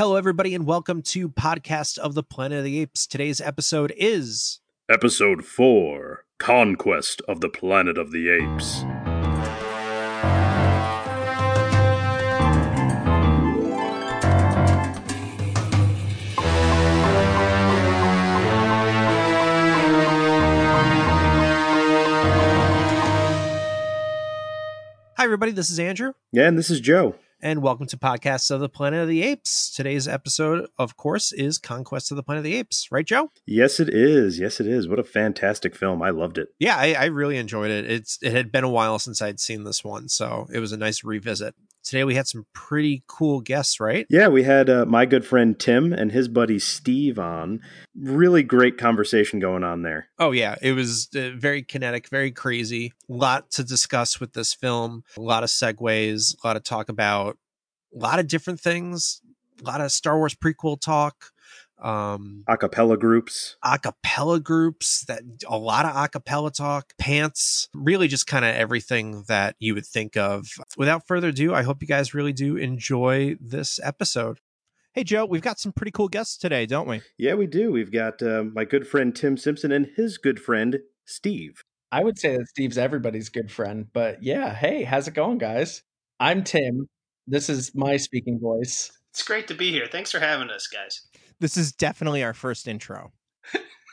[0.00, 3.06] Hello, everybody, and welcome to Podcast of the Planet of the Apes.
[3.06, 8.80] Today's episode is Episode 4 Conquest of the Planet of the Apes.
[25.18, 25.52] Hi, everybody.
[25.52, 27.16] This is Andrew, Yeah, and this is Joe.
[27.42, 29.70] And welcome to Podcasts of the Planet of the Apes.
[29.70, 33.30] Today's episode, of course, is Conquest of the Planet of the Apes, right, Joe?
[33.46, 34.38] Yes, it is.
[34.38, 34.88] Yes, it is.
[34.88, 36.02] What a fantastic film.
[36.02, 36.48] I loved it.
[36.58, 37.90] Yeah, I, I really enjoyed it.
[37.90, 40.76] It's it had been a while since I'd seen this one, so it was a
[40.76, 41.54] nice revisit.
[41.82, 44.06] Today we had some pretty cool guests, right?
[44.10, 47.60] Yeah, we had uh, my good friend Tim and his buddy Steve on.
[47.98, 50.08] Really great conversation going on there.
[50.18, 52.92] Oh yeah, it was uh, very kinetic, very crazy.
[53.08, 55.04] A lot to discuss with this film.
[55.16, 56.34] A lot of segues.
[56.42, 57.38] A lot of talk about
[57.94, 59.20] a lot of different things.
[59.62, 61.32] A lot of Star Wars prequel talk.
[61.80, 63.56] Um, Acapella groups.
[63.64, 69.56] acapella groups that a lot of acapella talk pants really just kind of everything that
[69.58, 73.80] you would think of without further ado i hope you guys really do enjoy this
[73.82, 74.40] episode
[74.92, 77.70] hey joe we've got some pretty cool guests today don't we Yeah, we do.
[77.72, 81.62] We've got uh, my good friend Tim Simpson and his good friend Steve.
[81.92, 85.82] I would say that Steve's everybody's good friend, but yeah, hey, how's it going, guys?
[86.20, 86.86] I'm Tim.
[87.26, 88.90] This is my speaking voice.
[89.12, 89.86] It's great to be here.
[89.90, 91.02] Thanks for having us, guys.
[91.40, 93.12] This is definitely our first intro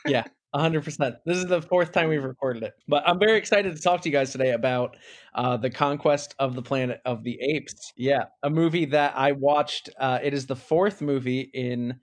[0.06, 1.16] yeah, 100%.
[1.24, 2.74] This is the fourth time we've recorded it.
[2.86, 4.96] But I'm very excited to talk to you guys today about
[5.34, 7.92] uh, The Conquest of the Planet of the Apes.
[7.96, 9.90] Yeah, a movie that I watched.
[9.98, 12.00] Uh, it is the fourth movie in,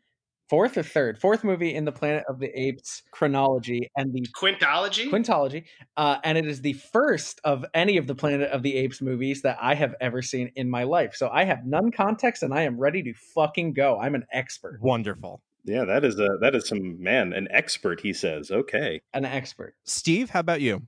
[0.49, 1.19] fourth or third?
[1.19, 5.09] Fourth movie in the Planet of the Apes chronology and the Quintology?
[5.09, 5.65] Quintology,
[5.97, 9.41] uh, and it is the first of any of the Planet of the Apes movies
[9.41, 11.15] that I have ever seen in my life.
[11.15, 13.99] So I have none context, and I am ready to fucking go.
[13.99, 18.01] I'm an expert, wonderful Yeah, that is a that is some man, an expert.
[18.01, 19.75] He says, "Okay." an expert.
[19.83, 20.87] steve how about you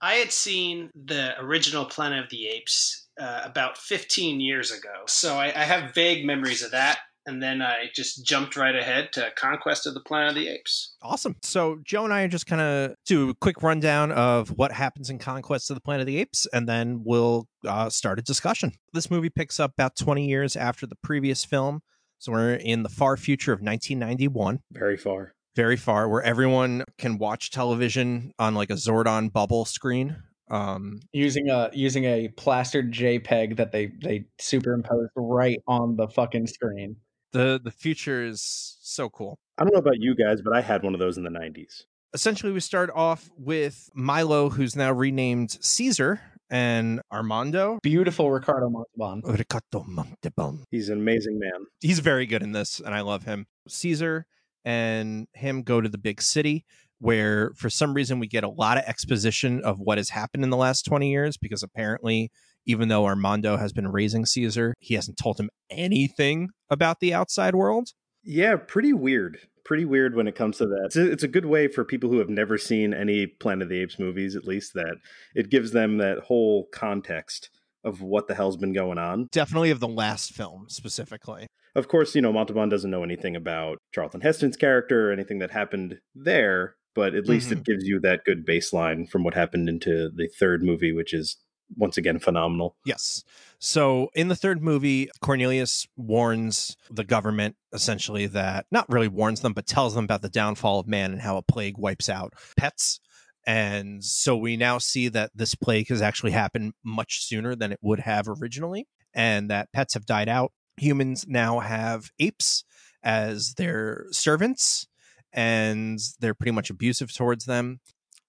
[0.00, 5.02] I had seen the original Planet of the Apes uh, about 15 years ago.
[5.06, 7.00] So I, I have vague memories of that.
[7.28, 10.96] And then I just jumped right ahead to Conquest of the Planet of the Apes.
[11.02, 11.36] Awesome.
[11.42, 15.10] So Joe and I are just kind of do a quick rundown of what happens
[15.10, 18.72] in Conquest of the Planet of the Apes, and then we'll uh, start a discussion.
[18.94, 21.80] This movie picks up about 20 years after the previous film.
[22.18, 25.34] So we're in the far future of 1991, Very far.
[25.54, 30.16] very far, where everyone can watch television on like a Zordon bubble screen.
[30.50, 36.46] Um, Using a using a plastered JPEG that they they superimposed right on the fucking
[36.46, 36.96] screen.
[37.32, 39.38] The the future is so cool.
[39.58, 41.82] I don't know about you guys, but I had one of those in the '90s.
[42.14, 47.78] essentially we start off with Milo, who's now renamed Caesar, and Armando.
[47.82, 49.30] Beautiful Ricardo Montalban.
[49.30, 50.64] Ricardo Montalban.
[50.70, 51.66] He's an amazing man.
[51.80, 53.46] He's very good in this, and I love him.
[53.68, 54.26] Caesar
[54.64, 56.64] and him go to the big city
[56.98, 60.50] where, for some reason, we get a lot of exposition of what has happened in
[60.50, 62.30] the last 20 years because apparently,
[62.68, 67.54] even though Armando has been raising Caesar, he hasn't told him anything about the outside
[67.54, 67.88] world.
[68.22, 69.38] Yeah, pretty weird.
[69.64, 70.84] Pretty weird when it comes to that.
[70.86, 73.68] It's a, it's a good way for people who have never seen any Planet of
[73.70, 74.96] the Apes movies, at least, that
[75.34, 77.50] it gives them that whole context
[77.84, 79.28] of what the hell's been going on.
[79.32, 81.46] Definitely of the last film specifically.
[81.74, 85.50] Of course, you know, Montalban doesn't know anything about Charlton Heston's character or anything that
[85.50, 87.62] happened there, but at least it mm-hmm.
[87.62, 91.36] gives you that good baseline from what happened into the third movie, which is
[91.76, 92.76] once again phenomenal.
[92.84, 93.24] Yes.
[93.58, 99.52] So in the third movie, Cornelius warns the government essentially that not really warns them,
[99.52, 103.00] but tells them about the downfall of man and how a plague wipes out pets.
[103.46, 107.78] And so we now see that this plague has actually happened much sooner than it
[107.80, 110.52] would have originally, and that pets have died out.
[110.76, 112.64] Humans now have apes
[113.02, 114.86] as their servants,
[115.32, 117.80] and they're pretty much abusive towards them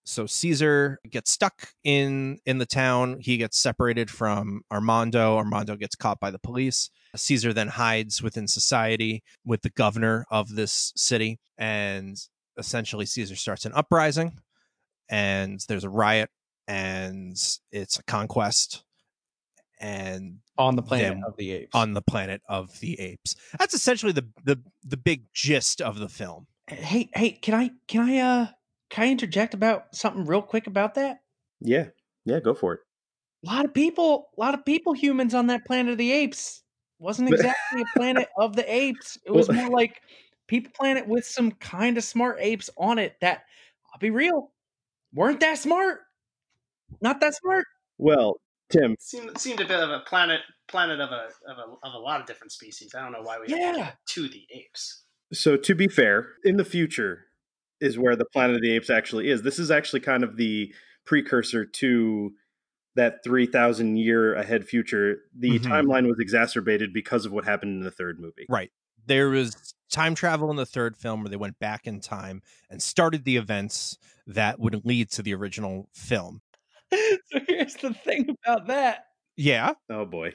[0.10, 3.18] so caesar gets stuck in in the town.
[3.20, 5.38] He gets separated from armando.
[5.38, 6.90] Armando gets caught by the police.
[7.16, 11.40] Caesar then hides within society with the governor of this city.
[11.58, 12.18] And
[12.58, 14.38] essentially caesar starts an uprising
[15.10, 16.30] and there's a riot
[16.68, 17.38] and
[17.72, 18.84] it's a conquest
[19.80, 21.70] and On the planet Them of the apes.
[21.74, 23.36] on the planet of the apes.
[23.58, 26.48] That's essentially the the the big gist of the film.
[26.68, 28.48] Hey, hey, can I can I uh
[28.90, 31.20] can I interject about something real quick about that?
[31.62, 31.88] Yeah,
[32.26, 32.80] yeah, go for it.
[33.46, 36.64] A lot of people, a lot of people, humans on that planet of the apes
[37.00, 39.18] wasn't exactly a planet of the apes.
[39.26, 40.02] It was more like
[40.48, 43.44] people planet with some kind of smart apes on it that
[43.94, 44.52] I'll be real,
[45.14, 46.00] weren't that smart.
[47.02, 47.66] Not that smart.
[47.98, 51.94] Well, Tim, seemed seemed a bit of a planet planet of a of a of
[51.94, 52.94] a lot of different species.
[52.96, 53.92] I don't know why we Yeah.
[54.10, 55.06] to the apes.
[55.32, 57.29] So to be fair, in the future
[57.82, 59.42] is where the Planet of the Apes actually is.
[59.42, 60.74] This is actually kind of the
[61.06, 62.32] precursor to
[62.96, 65.20] that 3000 year ahead future.
[65.38, 65.64] The Mhm.
[65.64, 68.46] timeline was exacerbated because of what happened in the third movie.
[68.50, 68.72] Right.
[69.06, 72.82] There was time travel in the third film where they went back in time and
[72.82, 73.98] started the events
[74.28, 76.42] that would lead to the original film.
[76.94, 79.06] so here's the thing about that.
[79.38, 79.74] Yeah.
[79.90, 80.34] Oh boy.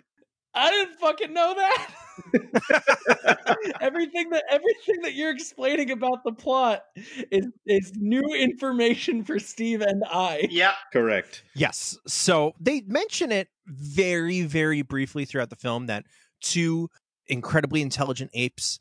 [0.55, 1.91] I didn't fucking know that.
[3.81, 6.85] everything that everything that you're explaining about the plot
[7.31, 10.47] is is new information for Steve and I.
[10.51, 10.75] Yeah.
[10.93, 11.43] Correct.
[11.55, 11.99] Yes.
[12.07, 16.05] So they mention it very, very briefly throughout the film that
[16.41, 16.89] two
[17.27, 18.79] incredibly intelligent apes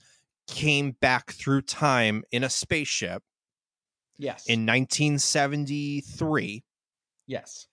[0.47, 3.23] came back through time in a spaceship
[4.17, 4.45] Yes.
[4.45, 6.63] in 1973
[7.25, 7.67] yes.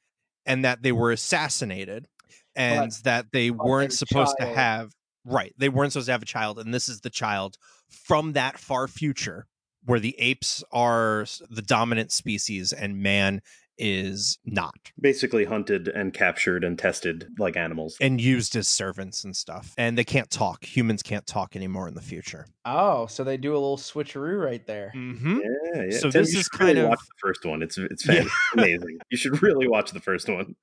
[0.46, 2.08] and that they were assassinated
[2.56, 4.92] and But- that they weren't their supposed to have
[5.24, 7.56] right they weren't supposed to have a child and this is the child
[7.90, 9.46] from that far future
[9.84, 13.40] where the apes are the dominant species and man
[13.82, 17.96] is not Basically hunted and captured and tested like animals.
[18.00, 21.94] and used as servants and stuff and they can't talk humans can't talk anymore in
[21.94, 24.92] the future Oh, so they do a little switcheroo right there.
[24.94, 25.38] mm-hmm.
[25.74, 25.98] Yeah, yeah.
[25.98, 27.62] So Tim, this you is should really kind of- watch the first one.
[27.62, 28.24] It's it's Yeah.
[28.54, 28.98] amazing.
[29.10, 30.56] You should really watch the first one.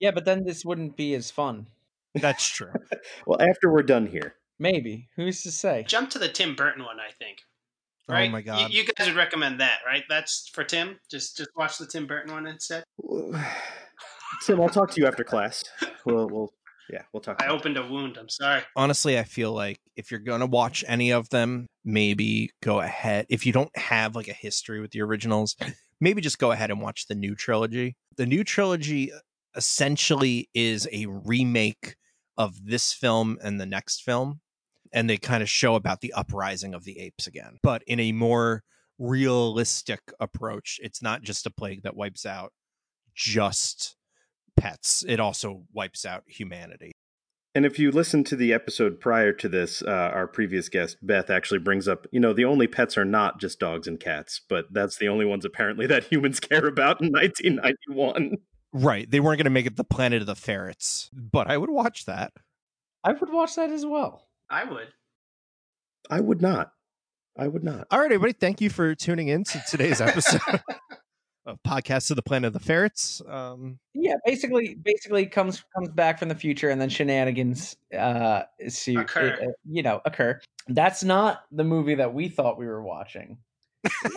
[0.00, 1.66] Yeah, but then this wouldn't be as fun.
[2.14, 2.72] that's true
[3.26, 5.08] Well, after we're done here, Maybe.
[5.14, 5.84] Who's to say?
[5.86, 7.38] Jump to the Tim Burton one, I think.
[8.08, 8.30] oh Right?
[8.30, 10.02] my god You, guys would recommend that, right?
[10.08, 10.98] That's for Tim.
[11.10, 12.82] Just just watch the Tim Burton one instead.
[14.44, 15.64] Tim, I'll talk to you after class.
[16.04, 16.52] We'll, we'll
[16.90, 17.36] yeah, we'll talk.
[17.40, 17.58] I about it.
[17.58, 18.16] opened a wound.
[18.16, 18.62] I'm sorry.
[18.74, 23.26] honestly, I feel like if you're going to watch any of them, maybe go ahead.
[23.28, 25.54] If you don't have like a history with the originals,
[26.00, 27.94] maybe just go ahead and watch the new trilogy.
[28.16, 29.12] The new trilogy
[29.56, 31.96] essentially is a remake
[32.36, 34.40] of this film and the next film.
[34.92, 38.12] And they kind of show about the uprising of the apes again, but in a
[38.12, 38.62] more
[38.98, 40.80] realistic approach.
[40.82, 42.52] It's not just a plague that wipes out
[43.14, 43.96] just
[44.56, 46.92] pets, it also wipes out humanity.
[47.54, 51.30] And if you listen to the episode prior to this, uh, our previous guest Beth
[51.30, 54.66] actually brings up, you know, the only pets are not just dogs and cats, but
[54.70, 58.36] that's the only ones apparently that humans care about in 1991.
[58.72, 59.10] Right.
[59.10, 62.04] They weren't going to make it the planet of the ferrets, but I would watch
[62.06, 62.32] that.
[63.04, 64.28] I would watch that as well.
[64.50, 64.88] I would.
[66.10, 66.72] I would not.
[67.38, 67.86] I would not.
[67.90, 68.32] All right, everybody.
[68.32, 70.40] Thank you for tuning in to today's episode
[71.46, 73.22] of Podcast of the Planet of the Ferrets.
[73.28, 78.96] Um, Yeah, basically, basically comes comes back from the future, and then shenanigans, uh, see,
[78.96, 79.38] Occur.
[79.40, 80.40] uh, you know, occur.
[80.66, 83.38] That's not the movie that we thought we were watching.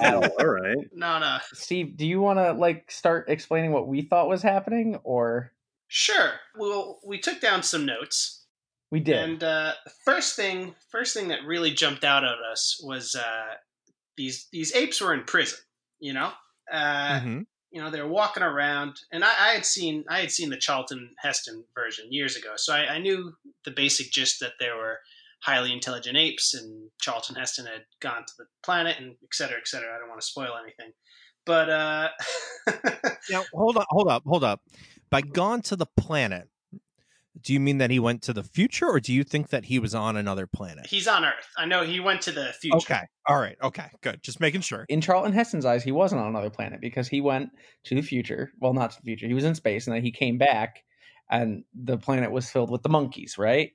[0.02, 0.24] At all.
[0.40, 0.78] All right.
[0.94, 1.38] No, no.
[1.54, 5.52] Steve, do you want to like start explaining what we thought was happening, or
[5.94, 6.32] Sure.
[6.58, 8.46] Well, we took down some notes,
[8.92, 9.18] we did?
[9.18, 9.74] and uh,
[10.06, 13.56] first thing, first thing that really jumped out at us was uh,
[14.16, 15.60] these these apes were in prison.
[16.00, 16.32] You know,
[16.72, 17.46] uh, mhm.
[17.72, 20.56] you know they were walking around, and I, I had seen I had seen the
[20.56, 23.34] Charlton Heston version years ago, so I, I knew
[23.66, 25.00] the basic gist that there were
[25.42, 29.68] highly intelligent apes, and Charlton Heston had gone to the planet, and et cetera, et
[29.68, 29.94] cetera.
[29.96, 30.94] I don't want to spoil anything,
[31.46, 32.10] but uh,
[33.30, 34.62] Now, hold up, hold up, hold up.
[35.10, 36.48] By gone to the planet,
[37.42, 39.80] do you mean that he went to the future, or do you think that he
[39.80, 40.86] was on another planet?
[40.88, 41.48] he's on Earth.
[41.58, 42.78] I know he went to the future.
[42.78, 43.02] Okay.
[43.28, 43.58] All right.
[43.64, 43.88] Okay.
[44.02, 44.22] Good.
[44.24, 44.86] Just making sure.
[44.90, 47.50] in Charlton Heston's eyes, he wasn't on another planet because he went
[47.86, 48.52] to the future.
[48.60, 49.28] Well, not to the future.
[49.28, 50.84] He was in space, and then he came back,
[51.30, 53.72] and the planet was filled with the monkeys, right?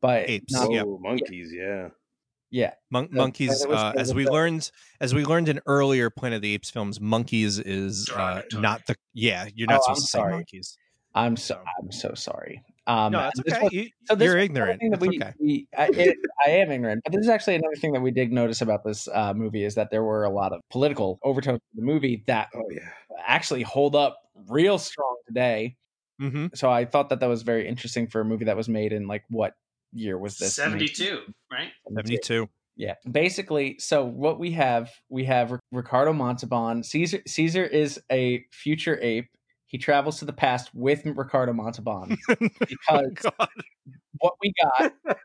[0.00, 0.52] But Apes.
[0.52, 0.86] not- Oh, Yep.
[1.00, 1.88] monkeys, yeah.
[2.50, 6.36] yeah, Mon- The monkeys, uh, as we the- learned, as we learned in earlier Planet
[6.36, 8.94] of the Apes films, monkeys is uh, not the.
[9.14, 10.78] Yeah, you're not Oh, I'm supposed to say monkeys.
[11.14, 12.62] I'm so So- I'm so sorry.
[12.88, 13.62] Um, no, that's this okay.
[13.64, 14.80] was- You, so this you're ignorant.
[14.90, 15.32] That we, okay.
[15.40, 18.30] we I, it, I am ignorant, but this is actually another thing that we did
[18.30, 21.80] notice about this uh, movie is that there were a lot of political overtones in
[21.80, 22.80] the movie that Oh, yeah.
[23.26, 25.74] actually hold up real strong today.
[26.20, 28.92] hmm So I thought that that was very interesting for a movie that was made
[28.92, 29.54] in like what
[29.96, 30.54] year was this?
[30.54, 31.70] Seventy-two, right?
[31.88, 32.48] 72.
[32.76, 33.76] Yeah, basically.
[33.78, 36.82] So what we have, we have Ricardo Montalban.
[36.82, 39.28] Caesar Caesar is a future ape.
[39.66, 43.48] He travels to the past with Ricardo Montalban because oh, God.
[44.18, 44.92] what we got,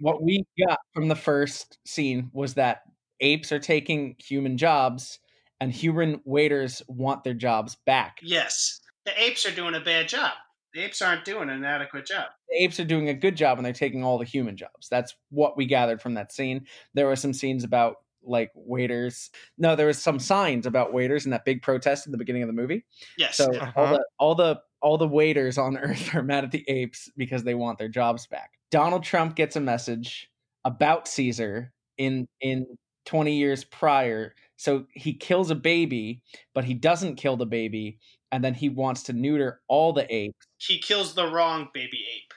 [0.00, 2.82] what we got from the first scene was that
[3.20, 5.18] apes are taking human jobs,
[5.60, 8.18] and human waiters want their jobs back.
[8.22, 10.32] Yes, the apes are doing a bad job.
[10.74, 12.26] The apes aren't doing an adequate job.
[12.48, 14.88] the apes are doing a good job and they're taking all the human jobs.
[14.88, 16.66] That's what we gathered from that scene.
[16.94, 19.30] There were some scenes about like waiters.
[19.58, 22.48] No, there was some signs about waiters in that big protest at the beginning of
[22.48, 22.84] the movie.
[23.18, 23.92] Yes, So all Uh-huh.
[23.94, 27.54] the all the all the waiters on Earth are mad at the apes because they
[27.54, 28.50] want their jobs back.
[28.70, 30.30] Donald Trump gets a message
[30.64, 32.66] about Caesar in in
[33.06, 34.34] 20 years prior.
[34.56, 36.22] So he kills a baby,
[36.54, 37.98] but he doesn't kill the baby,
[38.30, 40.46] and then he wants to neuter all the apes.
[40.60, 42.32] He kills the wrong baby ape.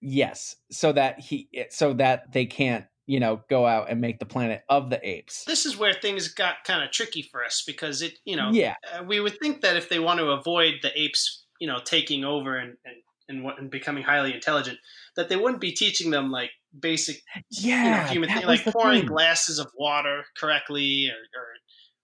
[0.00, 4.26] Yes, so that he so that they can't, you know, go out and make the
[4.26, 5.44] planet of the apes.
[5.44, 8.74] This is where things got kind of tricky for us because it, you know, Yeah.
[8.92, 12.24] uh, we would think that if they want to avoid the apes, you know, taking
[12.24, 12.96] over and and
[13.30, 14.78] and, what, and becoming highly intelligent,
[15.16, 17.20] that they wouldn't be teaching them like basic,
[17.50, 19.06] yeah you know, human thing, like pouring thing.
[19.08, 21.46] glasses of water correctly or, or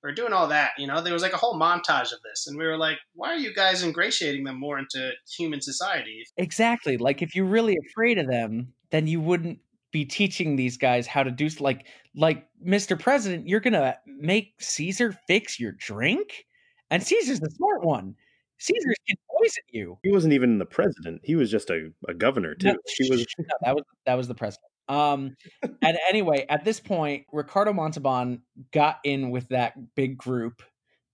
[0.05, 0.73] or doing all that.
[0.79, 3.33] You know, there was like a whole montage of this, and we were like, why
[3.33, 6.25] are you guys ingratiating them more into human society?
[6.37, 6.99] Exactly.
[6.99, 9.59] Like if you're really afraid of them, then you wouldn't
[9.91, 12.99] be teaching these guys how to do like like Mr.
[12.99, 16.47] President, you're going to make Caesar fix your drink?
[16.91, 18.15] And Caesar's the smart one.
[18.59, 19.99] Caesar can poison you.
[20.03, 21.21] He wasn't even the president.
[21.25, 22.69] He was just a, a governor too.
[22.69, 24.71] No, He was no, that was that was the president.
[24.89, 30.63] Um, and anyway, at this point, Ricardo Montalban got in with that big group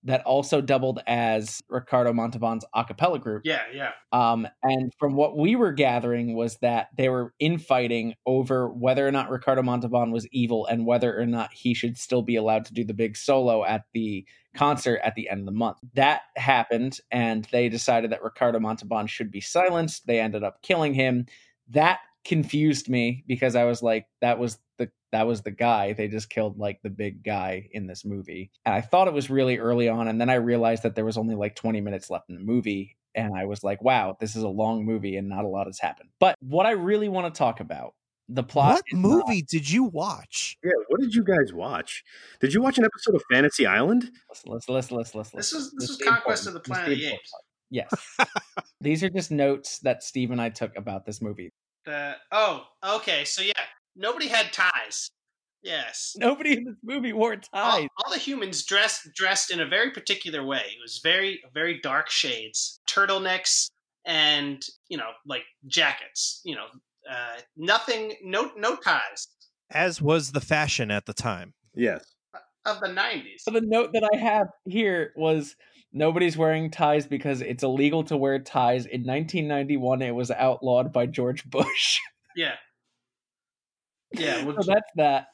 [0.04, 3.42] that also doubled as Ricardo Montalban's a cappella group.
[3.44, 3.92] Yeah, yeah.
[4.12, 9.12] Um, and from what we were gathering was that they were infighting over whether or
[9.12, 12.72] not Ricardo Montalban was evil and whether or not he should still be allowed to
[12.72, 14.24] do the big solo at the
[14.54, 15.78] concert at the end of the month.
[15.94, 20.06] That happened, and they decided that Ricardo Montalban should be silenced.
[20.06, 21.26] They ended up killing him.
[21.68, 25.92] That confused me because I was like, that was the that was the guy.
[25.92, 28.50] They just killed like the big guy in this movie.
[28.64, 31.16] And I thought it was really early on, and then I realized that there was
[31.18, 32.96] only like 20 minutes left in the movie.
[33.14, 35.80] And I was like, wow, this is a long movie and not a lot has
[35.80, 36.10] happened.
[36.20, 37.94] But what I really want to talk about,
[38.28, 40.56] the plot What is not- movie did you watch?
[40.62, 40.70] yeah.
[40.86, 42.04] What did you guys watch?
[42.40, 44.12] Did you watch an episode of Fantasy Island?
[44.28, 45.36] Listen, listen, listen, listen, listen.
[45.38, 47.32] This was this is was the Conquest of the Planet of the Apes.
[47.70, 47.90] Yes.
[48.80, 51.50] These are just notes that Steve and I took about this movie.
[51.86, 53.52] The oh, okay, so yeah,
[53.96, 55.10] nobody had ties.
[55.62, 56.14] Yes.
[56.16, 57.88] Nobody in this movie wore All, ties.
[58.04, 60.62] all the humans dressed dressed in a very particular way.
[60.66, 63.70] It was very very dark shades, turtlenecks,
[64.06, 66.40] and you know like jackets.
[66.44, 66.66] You know,
[67.10, 69.28] uh, nothing, no no ties
[69.70, 71.52] As was the fashion at the time.
[71.74, 72.04] Yes.
[72.66, 73.42] of the nineties.
[73.44, 75.56] So the note that I have here was
[75.92, 78.86] nobody's wearing ties because it's illegal to wear ties.
[78.86, 81.98] In 1991, it was outlawed by George Bush.
[82.36, 82.54] Yeah,
[84.12, 84.44] yeah.
[84.44, 85.26] Well, so that's that.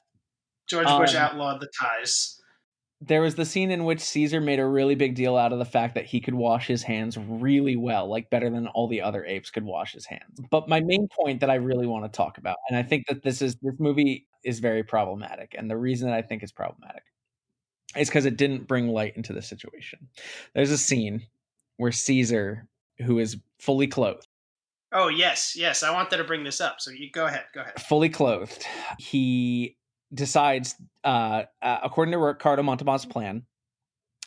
[0.67, 2.41] George Bush um, outlawed the ties.
[3.03, 5.67] There was the scene in which Caesar made a really big deal out of the
[5.67, 9.27] fact that he could wash his hands really well, like better than all the other
[9.27, 10.41] apes could wash his hands.
[10.51, 13.23] But my main point that I really want to talk about, and I think that
[13.23, 17.03] this is this movie is very problematic, and the reason that I think it's problematic
[17.99, 20.09] is because it didn't bring light into the situation.
[20.55, 21.23] There's a scene
[21.77, 22.67] where Caesar,
[22.99, 24.27] who is fully clothed,
[24.93, 25.83] Oh yes, yes.
[25.83, 26.81] I wanted to bring this up.
[26.81, 27.45] So you go ahead.
[27.53, 27.81] Go ahead.
[27.83, 28.65] fully clothed,
[28.99, 29.77] he
[30.15, 30.75] decides,
[31.05, 33.43] uh, uh, according to Ricardo Montalban's plan,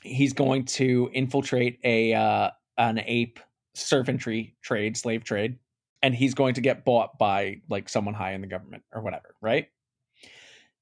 [0.03, 3.39] he's going to infiltrate a uh, an ape
[3.73, 5.57] servantry trade, slave trade,
[6.01, 9.35] and he's going to get bought by like someone high in the government or whatever,
[9.41, 9.69] right?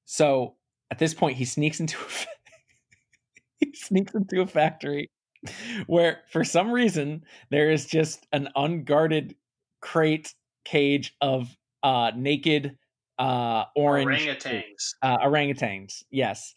[0.04, 0.56] So
[0.90, 2.26] at this point, he sneaks into a,
[3.58, 5.10] he sneaks into a factory
[5.86, 9.34] where, for some reason, there is just an unguarded
[9.80, 10.34] crate
[10.64, 11.48] cage of
[11.82, 12.76] uh, naked
[13.18, 16.02] uh, orange Orangutans, uh, orangutans.
[16.10, 16.54] Yes,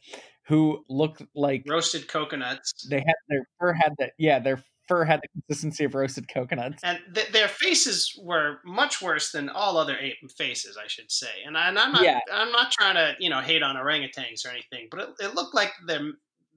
[0.48, 4.13] who look like roasted coconuts, they had their fur had that.
[4.17, 6.84] Yeah, their fur had the consistency of roasted coconuts.
[6.84, 11.29] and th- their faces were much worse than all other ape faces, I should say.
[11.46, 12.20] And, I, and I'm not, Yeah.
[12.31, 15.55] I'm not trying to, you know, hate on orangutans or anything, but it, it looked
[15.55, 16.12] like the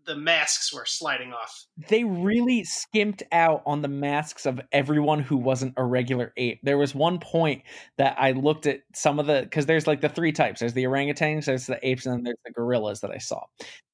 [0.07, 1.67] the masks were sliding off.
[1.89, 6.61] They really skimped out on the masks of everyone who wasn't a regular ape.
[6.63, 7.63] There was one point
[7.99, 10.61] that I looked at some of the because there's like the three types.
[10.61, 13.43] There's the orangutans, there's the apes, and then there's the gorillas that I saw.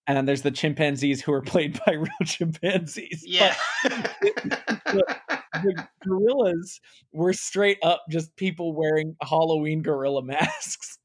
[0.06, 3.22] And then there's the chimpanzees who are played by real chimpanzees.
[3.26, 3.54] Yeah.
[3.84, 6.80] the gorillas
[7.12, 10.98] were straight up just people wearing Halloween gorilla masks.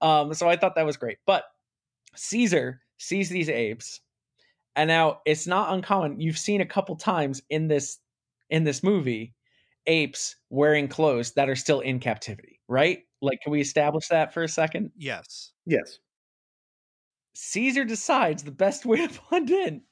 [0.00, 1.18] Um, so I thought that was great.
[1.26, 1.44] But
[2.14, 4.00] Caesar sees these apes,
[4.76, 6.20] and now it's not uncommon.
[6.20, 7.98] You've seen a couple times in this
[8.50, 9.34] in this movie
[9.86, 13.00] apes wearing clothes that are still in captivity, right?
[13.22, 14.92] Like, can we establish that for a second?
[14.96, 15.52] Yes.
[15.64, 15.98] Yes.
[17.34, 19.82] Caesar decides the best way to blend in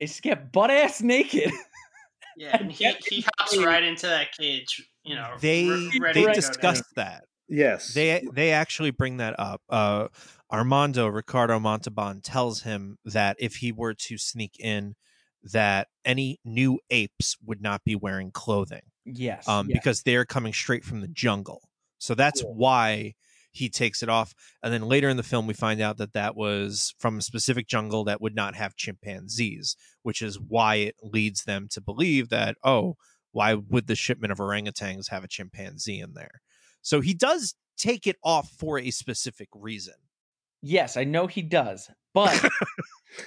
[0.00, 1.50] is to get butt ass naked.
[2.36, 5.34] yeah, and he, he hops right into that cage, you know.
[5.40, 7.24] They re- they discussed that.
[7.48, 7.92] Yes.
[7.94, 9.60] They they actually bring that up.
[9.68, 10.08] Uh,
[10.52, 14.94] Armando Ricardo Montalban tells him that if he were to sneak in
[15.42, 19.48] that any new apes would not be wearing clothing Yes.
[19.48, 19.78] um, yes.
[19.78, 21.62] because they're coming straight from the jungle.
[21.98, 22.54] So that's Cool.
[22.54, 23.14] why
[23.50, 24.34] he takes it off.
[24.62, 27.66] And then later in the film, we find out that that was from a specific
[27.66, 32.56] jungle that would not have chimpanzees, which is why it leads them to believe that,
[32.62, 32.96] oh,
[33.32, 36.40] why would the shipment of orangutans have a chimpanzee in there?
[36.82, 39.94] So he does take it off for a specific reason.
[40.62, 42.42] Yes, I know he does, but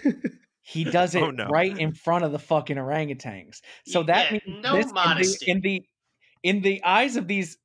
[0.61, 1.45] he does oh, it Oh, no.
[1.47, 3.61] right in front of the fucking orangutans.
[3.85, 5.51] So that means no this, in the- modesty.
[5.51, 5.83] in the
[6.43, 7.57] in the eyes of these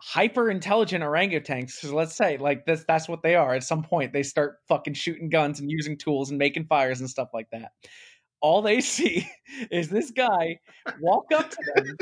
[0.00, 1.70] hyper intelligent orangutans.
[1.70, 3.54] So let's say like this, that's what they are.
[3.54, 7.08] At some point, they start fucking shooting guns and using tools and making fires and
[7.08, 7.72] stuff like that.
[8.40, 9.28] All they see
[9.70, 10.58] is this guy
[11.00, 11.96] walk up to them,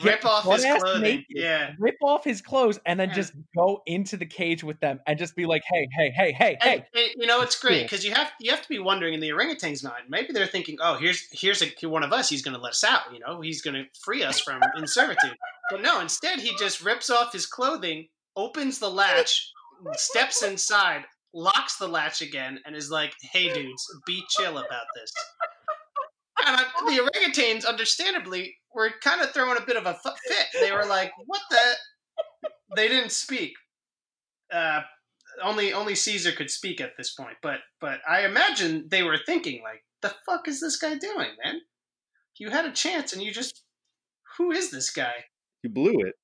[0.00, 1.02] Rip off his clothing.
[1.02, 1.72] naked, Yeah.
[1.78, 3.14] rip off his clothes, and then Yeah.
[3.14, 6.58] just go into the cage with them and just be like, "Hey, hey, hey, hey,
[6.60, 9.20] hey!" And, you know it's great because you have you have to be wondering in
[9.20, 10.04] the orangutan's mind.
[10.08, 12.28] Maybe they're thinking, "Oh, here's here's a, one of us.
[12.28, 13.12] He's going to let us out.
[13.12, 15.36] You know, he's going to free us from in servitude."
[15.70, 19.50] But no, instead he just rips off his clothing, opens the latch,
[19.94, 25.12] steps inside, locks the latch again, and is like, "Hey, dudes, be chill about this."
[26.44, 30.46] And I, the orangutans, understandably, were kind of throwing a bit of a fit.
[30.60, 31.76] They were like, "What the?"
[32.76, 33.52] They didn't speak.
[34.52, 34.82] Uh,
[35.42, 39.62] only only Caesar could speak at this point, but but I imagine they were thinking
[39.62, 41.60] like, "The fuck is this guy doing, man?
[42.38, 43.62] You had a chance and you just
[44.36, 45.24] who is this guy?"
[45.62, 46.14] You blew it.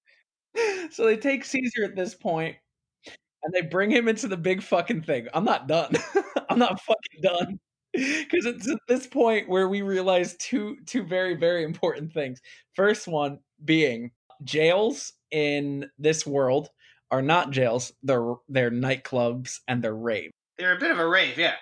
[0.92, 2.56] so they take Caesar at this point
[3.42, 5.28] and they bring him into the big fucking thing.
[5.32, 5.92] I'm not done.
[6.50, 7.60] I'm not fucking done.
[7.92, 12.40] Because it's at this point where we realize two two very, very important things.
[12.74, 14.12] First one being
[14.44, 16.68] jails in this world
[17.10, 20.32] are not jails, they're they're nightclubs and they're raves.
[20.58, 21.54] They're a bit of a rave, yeah.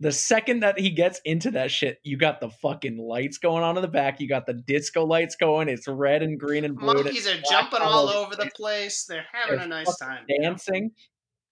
[0.00, 3.76] The second that he gets into that shit, you got the fucking lights going on
[3.76, 4.18] in the back.
[4.18, 5.68] You got the disco lights going.
[5.68, 6.90] It's red and green and blue.
[6.90, 9.04] and Monkeys are jumping all over the place.
[9.04, 10.24] They're having They're a nice time.
[10.40, 10.90] dancing.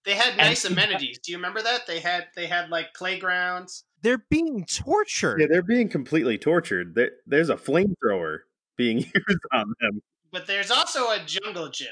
[0.03, 1.19] They had nice he- amenities.
[1.19, 1.85] Do you remember that?
[1.85, 3.83] They had they had like playgrounds.
[4.01, 5.41] They're being tortured.
[5.41, 6.95] Yeah, they're being completely tortured.
[6.95, 8.39] There, there's a flamethrower
[8.77, 10.01] being used on them.
[10.31, 11.87] But there's also a jungle gym.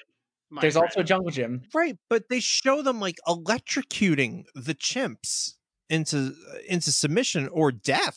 [0.62, 0.88] There's friend.
[0.88, 1.63] also a jungle gym.
[1.74, 5.56] Right, but they show them like electrocuting the chimps
[5.89, 8.15] into uh, into submission or death.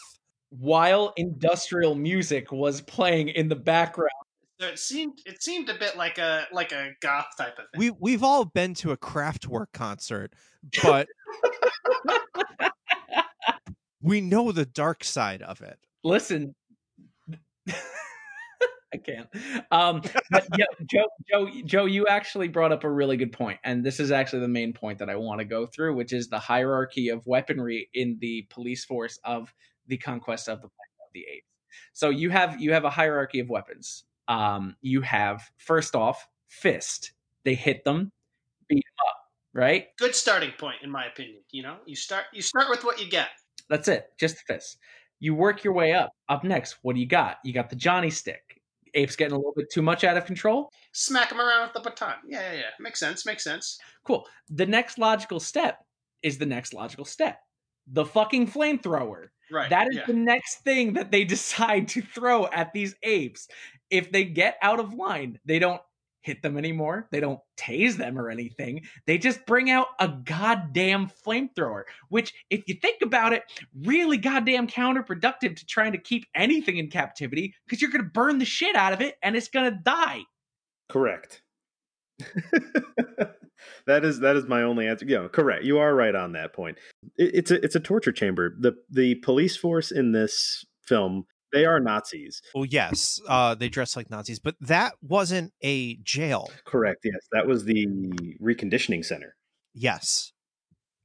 [0.50, 4.10] while industrial music was playing in the background.
[4.60, 7.78] So it seemed it seemed a bit like a like a goth type of thing.
[7.78, 10.34] We we've all been to a Kraftwerk concert,
[10.82, 11.08] but
[14.02, 15.78] we know the dark side of it.
[16.02, 16.54] Listen,
[18.92, 19.28] I can't.
[19.70, 23.84] Um, but yeah, Joe, Joe, Joe, you actually brought up a really good point, and
[23.84, 26.38] this is actually the main point that I want to go through, which is the
[26.38, 29.52] hierarchy of weaponry in the police force of
[29.86, 31.46] the conquest of the planet of the apes.
[31.92, 34.04] So you have you have a hierarchy of weapons.
[34.28, 37.12] Um, you have first off fist.
[37.44, 38.12] They hit them,
[38.68, 39.16] beat them up,
[39.54, 39.86] right?
[39.98, 41.42] Good starting point, in my opinion.
[41.50, 43.28] You know, you start you start with what you get.
[43.68, 44.06] That's it.
[44.18, 44.78] Just the fist.
[45.18, 46.12] You work your way up.
[46.28, 47.38] Up next, what do you got?
[47.44, 48.60] You got the Johnny stick.
[48.94, 50.70] Ape's getting a little bit too much out of control.
[50.92, 52.14] Smack them around with the baton.
[52.26, 52.70] Yeah, yeah, yeah.
[52.80, 53.24] Makes sense.
[53.24, 53.78] Makes sense.
[54.04, 54.26] Cool.
[54.48, 55.84] The next logical step
[56.22, 57.38] is the next logical step.
[57.86, 59.28] The fucking flamethrower.
[59.50, 59.70] Right.
[59.70, 60.06] That is yeah.
[60.06, 63.48] the next thing that they decide to throw at these apes.
[63.90, 65.80] If they get out of line, they don't
[66.22, 67.08] hit them anymore.
[67.10, 68.82] They don't tase them or anything.
[69.06, 73.42] They just bring out a goddamn flamethrower, which, if you think about it,
[73.84, 78.38] really goddamn counterproductive to trying to keep anything in captivity because you're going to burn
[78.38, 80.20] the shit out of it and it's going to die.
[80.88, 81.42] Correct.
[83.86, 85.06] that is that is my only answer.
[85.06, 85.64] Yeah, correct.
[85.64, 86.78] You are right on that point.
[87.16, 88.54] It, it's a it's a torture chamber.
[88.58, 92.42] the The police force in this film they are Nazis.
[92.54, 96.50] Well, yes, uh, they dress like Nazis, but that wasn't a jail.
[96.64, 97.00] Correct.
[97.04, 97.86] Yes, that was the
[98.42, 99.36] reconditioning center.
[99.74, 100.32] Yes,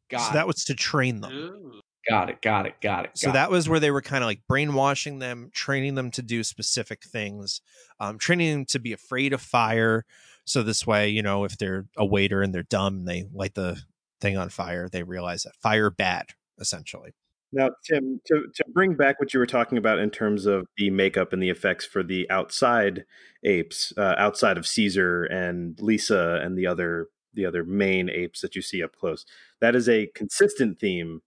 [0.10, 0.34] Got so it.
[0.34, 1.34] that was to train them.
[1.34, 1.82] Ooh.
[2.08, 2.42] Got it.
[2.42, 2.76] Got it.
[2.82, 3.12] Got it.
[3.16, 6.22] So got that was where they were kind of like brainwashing them, training them to
[6.22, 7.62] do specific things,
[8.00, 10.06] um, training them to be afraid of fire.
[10.46, 13.56] So this way, you know, if they're a waiter and they're dumb and they light
[13.56, 13.82] the
[14.22, 16.28] thing on fire, they realize that fire bad,
[16.60, 17.16] essentially.
[17.56, 20.90] Now, Tim, to, to bring back what you were talking about in terms of the
[20.90, 23.06] makeup and the effects for the outside
[23.46, 28.56] apes, uh, outside of Caesar and Lisa and the other the other main apes that
[28.56, 29.26] you see up close,
[29.62, 31.22] that is a consistent theme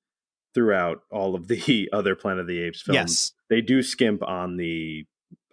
[0.55, 2.95] throughout all of the other Planet of the Apes films.
[2.95, 5.05] Yes, They do skimp on the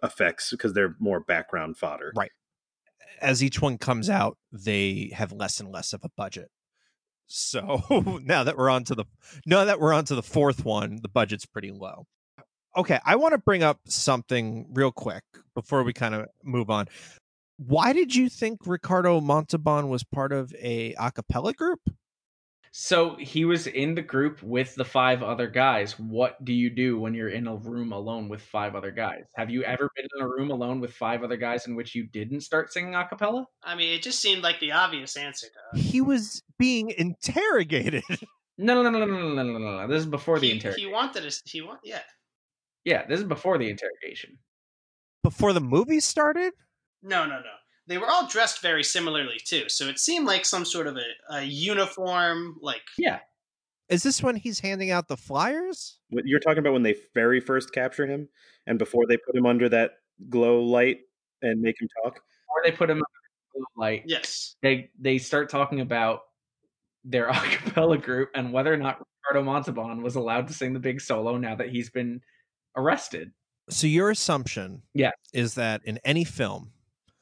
[0.02, 2.12] effects because they're more background fodder.
[2.16, 2.32] Right.
[3.20, 6.50] as each one comes out, they have less and less of a budget.
[7.26, 9.04] So now that we're on to the
[9.46, 12.06] now that we're on to the fourth one, the budget's pretty low.
[12.76, 16.86] okay, I want to bring up something real quick before we kind of move on.
[17.58, 21.80] Why did you think Ricardo Montalban was part of a a cappella group?
[22.72, 25.98] So he was in the group with the five other guys.
[25.98, 29.24] What do you do when you're in a room alone with five other guys?
[29.34, 32.06] Have you ever been in a room alone with five other guys in which you
[32.06, 33.46] didn't start singing a cappella?
[33.62, 35.84] I mean, it just seemed like the obvious answer to us.
[35.84, 38.04] He was being interrogated.
[38.58, 39.86] No, no, no, no, no, no, no, no, no.
[39.86, 40.88] This is before the he, interrogation.
[40.88, 41.42] he wanted us.
[41.44, 42.00] He want yeah.
[42.86, 44.38] Yeah, this is before the interrogation.
[45.22, 46.54] Before the movie started?
[47.02, 47.52] No, no, no.
[47.88, 51.34] They were all dressed very similarly too, so it seemed like some sort of a,
[51.36, 52.56] a uniform.
[52.60, 53.20] Like Yeah.
[53.88, 55.98] Is this when he's handing out the flyers?
[56.10, 58.28] What you're talking about when they very first capture him,
[58.66, 59.92] and before they put him under that
[60.28, 60.98] glow light
[61.42, 62.16] and make him talk.
[62.48, 64.02] Or they put him under the blue light.
[64.06, 66.22] yes, They they start talking about
[67.04, 70.80] their a cappella group and whether or not Ricardo Montalban was allowed to sing the
[70.80, 72.20] big solo now that he's been
[72.76, 73.30] arrested.
[73.70, 75.12] So your assumption Yes.
[75.32, 76.72] is that in any film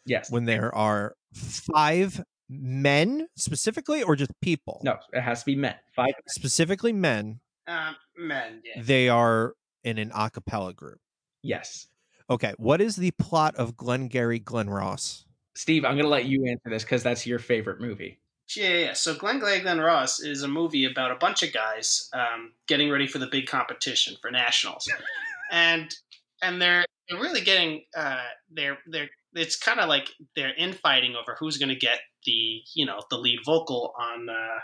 [0.06, 0.30] Yes.
[0.30, 4.80] when there are five men specifically or just people?
[4.84, 5.76] no, it has to be men.
[5.94, 6.14] Five.
[6.28, 8.62] Specifically men, um, men.
[8.64, 8.82] Yeah.
[8.82, 11.00] they are in an a cappella group.
[11.42, 11.88] Yes.
[12.30, 15.26] Okay, what is the plot of Glengarry Glen Ross?
[15.54, 18.18] Steve, I'm going to let you answer this because that's your favorite movie.
[18.56, 18.92] Yeah, yeah, yeah.
[18.92, 22.90] So Glenn Glade Glen Ross is a movie about a bunch of guys um, getting
[22.90, 24.90] ready for the big competition for nationals,
[25.50, 25.94] and
[26.42, 31.36] and they're they're really getting uh, they're they're it's kind of like they're infighting over
[31.38, 34.58] who's going to get the you know the lead vocal on uh,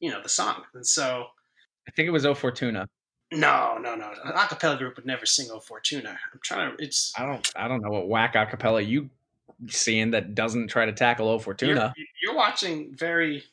[0.00, 1.26] you know the song, and so
[1.86, 2.88] I think it was O Fortuna.
[3.32, 6.18] no no no an acapella group would never sing O Fortuna.
[6.32, 9.10] I'm trying to it's I don't I don't know what whack a cappella you
[9.68, 11.92] seeing that doesn't try to tackle O Fortuna.
[11.96, 13.44] You're, you're watching very.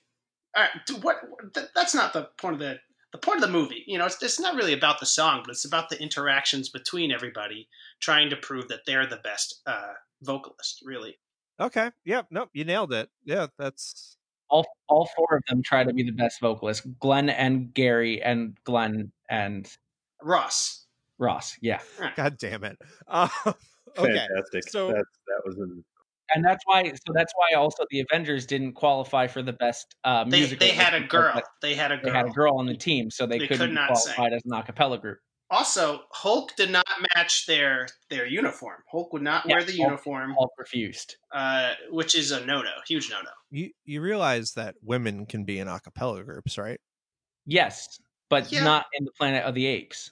[0.55, 1.17] All right, dude, what?
[1.53, 2.79] That, that's not the point of the
[3.11, 3.83] the point of the movie.
[3.87, 7.11] You know, it's it's not really about the song, but it's about the interactions between
[7.11, 7.67] everybody,
[7.99, 10.81] trying to prove that they're the best uh, vocalist.
[10.85, 11.17] Really,
[11.59, 13.09] Okay, yep, nope, you nailed it.
[13.23, 14.17] Yeah, that's
[14.49, 16.83] All all four of them try to be the best vocalist.
[16.99, 19.69] Glenn and Gary and Glenn and
[20.21, 20.85] Ross.
[21.19, 21.55] Ross.
[21.61, 21.79] Yeah.
[22.15, 22.77] god damn it.
[23.07, 23.53] Uh, okay,
[24.27, 24.69] Fantastic.
[24.69, 25.83] so- that that was an,
[26.33, 30.23] And that's why so that's why also the Avengers didn't qualify for the best uh
[30.23, 30.65] They musical.
[30.67, 31.41] they had a girl.
[31.61, 33.69] They had a They had a girl on the team, so they, They couldn't could
[33.69, 35.19] be not qualified as an a cappella group.
[35.51, 36.85] Also, Hulk did not
[37.15, 38.77] match their their uniform.
[38.89, 41.17] Hulk would not Yeah, wear the Hulk- uniform, Hulk refused.
[41.33, 43.29] uh, which is a no no, huge no no.
[43.51, 46.79] you you realize that women can be in a cappella groups, right?
[47.45, 48.63] Yes, but Yeah.
[48.63, 50.11] not in the Planet of the Apes.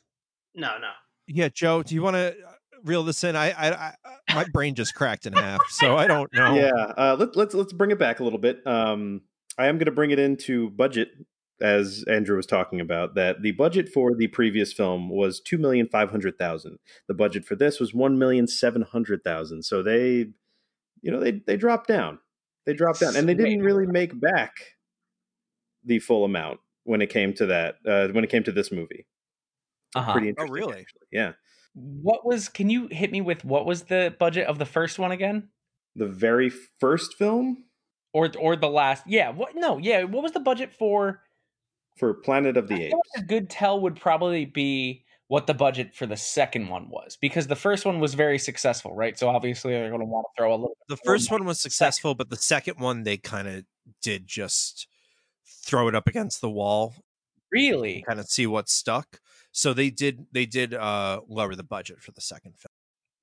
[0.56, 0.92] No no.
[1.28, 2.36] Yeah, Joe, do you want to
[2.84, 3.36] reel this in?
[3.36, 3.94] I, I, I
[4.36, 6.54] my brain just cracked in half, so I don't know.
[6.56, 6.70] yeah.
[6.98, 8.66] Uh, let, let's let's bring it back a little bit.
[8.68, 9.22] Um,
[9.58, 11.10] I am going to bring it into budget,
[11.62, 13.16] as Andrew was talking about.
[13.16, 16.80] That the budget for the previous film was two million five hundred thousand.
[17.08, 19.64] The budget for this was one million seven hundred thousand.
[19.64, 20.28] So they,
[21.02, 22.20] you know, they they dropped down.
[22.66, 24.54] They dropped down, and they didn't really make back
[25.84, 27.76] the full amount when it came to that.
[27.88, 29.08] Uh, when it came to this movie,
[29.96, 30.12] Uh-huh.
[30.14, 30.80] pretty Oh, really?
[30.80, 31.08] actually.
[31.12, 31.34] Yeah.
[31.74, 32.50] What was?
[32.50, 35.50] Can you hit me with what was the budget of the first one again,
[35.96, 37.66] The very first film
[38.14, 39.04] or or the last?
[39.08, 39.30] Yeah.
[39.30, 39.56] What?
[39.56, 39.78] No.
[39.78, 40.04] Yeah.
[40.04, 41.22] What was the budget for?
[41.98, 43.10] For Planet of the feel Apes.
[43.18, 47.48] a good tell would probably be what the budget for the second one was, because
[47.48, 49.18] the first one was very successful, right?
[49.18, 50.78] So obviously they're going to want to throw a little.
[50.88, 53.64] The first one was successful, but the second one they kind of
[54.02, 54.88] did just
[55.46, 56.96] throw it up against the wall,
[57.52, 58.04] really.
[58.08, 59.20] kind of see what stuck.
[59.52, 62.72] So they did they did uh lower the budget for the second film.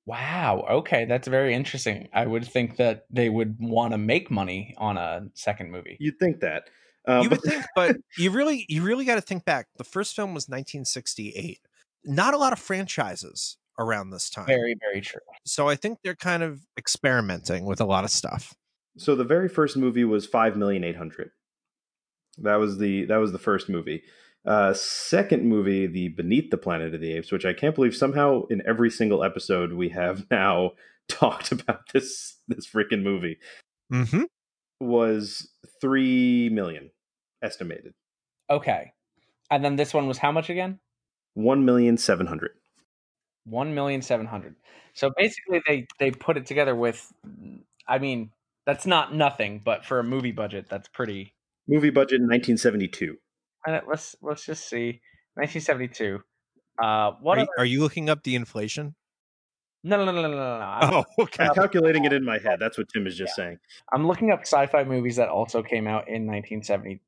[0.06, 0.64] Wow.
[0.70, 2.08] Okay, that's very interesting.
[2.12, 5.96] I would think that they would want to make money on a second movie.
[5.98, 6.70] You'd think that.
[7.06, 9.68] Um, you would think, but you really you really got to think back.
[9.76, 11.60] The first film was 1968.
[12.04, 14.46] Not a lot of franchises around this time.
[14.46, 15.20] Very, very true.
[15.44, 18.54] So I think they're kind of experimenting with a lot of stuff.
[18.98, 21.30] So the very first movie was five million eight hundred.
[22.38, 24.02] That was the that was the first movie.
[24.44, 28.44] Uh, second movie, the Beneath the Planet of the Apes, which I can't believe somehow
[28.48, 30.72] in every single episode we have now
[31.08, 33.38] talked about this this freaking movie
[33.92, 34.22] Mm-hmm.
[34.80, 35.48] was
[35.80, 36.90] three million
[37.42, 37.94] estimated.
[38.50, 38.92] Okay.
[39.50, 40.78] And then this one was how much again?
[41.34, 42.52] One million seven hundred.
[43.44, 44.56] One million seven hundred.
[44.94, 47.12] So basically, they they put it together with.
[47.86, 48.30] I mean,
[48.64, 51.34] that's not nothing, but for a movie budget, that's pretty.
[51.68, 53.18] Movie budget in nineteen seventy two.
[53.66, 55.00] And it- let's let's just see,
[55.34, 56.20] 1972.
[56.82, 57.38] Uh, what?
[57.38, 58.94] Are, you- other- are you looking up the inflation?
[59.86, 60.36] No, no, no, no, no, no.
[60.36, 60.64] no.
[60.64, 61.44] I'm, Oh, okay.
[61.44, 62.58] I'm calculating it in my head.
[62.58, 63.58] That's what Tim is just saying.
[63.92, 67.00] I'm looking up sci-fi movies that also came out in 1972.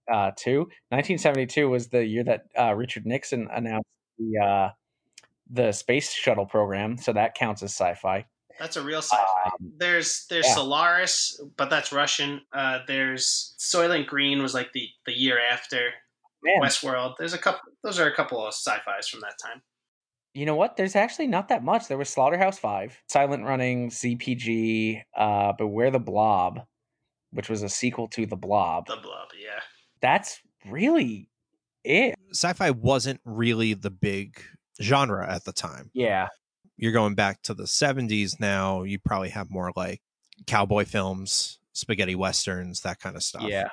[0.60, 3.88] 1972 was the year that uh, Richard Nixon announced
[4.18, 4.70] the uh,
[5.50, 8.26] the space shuttle program, so that counts as sci-fi.
[8.58, 9.46] That's a real sci-fi.
[9.46, 10.54] Um, there's there's yeah.
[10.54, 12.42] Solaris, but that's Russian.
[12.52, 15.90] Uh, there's Soylent Green was like the the year after
[16.42, 17.14] Man, Westworld.
[17.18, 17.60] There's a couple.
[17.82, 19.62] Those are a couple of sci-fis from that time.
[20.38, 20.76] You know what?
[20.76, 21.88] There's actually not that much.
[21.88, 26.60] There was Slaughterhouse Five, Silent Running, ZPG, uh, Beware the Blob,
[27.32, 28.86] which was a sequel to The Blob.
[28.86, 29.60] The Blob, yeah.
[30.00, 31.28] That's really
[31.82, 32.14] it.
[32.30, 34.40] Sci-fi wasn't really the big
[34.80, 35.90] genre at the time.
[35.92, 36.28] Yeah,
[36.76, 38.84] You're going back to the 70s now.
[38.84, 40.00] You probably have more like
[40.46, 43.42] cowboy films, spaghetti westerns, that kind of stuff.
[43.42, 43.70] yeah.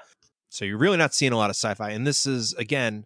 [0.49, 3.05] So you're really not seeing a lot of sci-fi, and this is again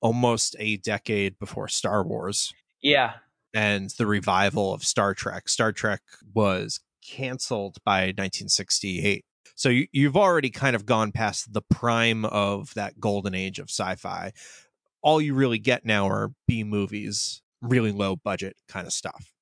[0.00, 2.52] almost a decade before Star Wars
[2.84, 3.14] Yeah,
[3.52, 5.48] and the revival of Star Trek.
[5.48, 6.02] Star Trek
[6.34, 9.24] was canceled by 1968.
[9.56, 13.70] So you, you've already kind of gone past the prime of that golden age of
[13.70, 14.32] sci-fi.
[15.02, 19.32] All you really get now are B movies, really low budget kind of stuff.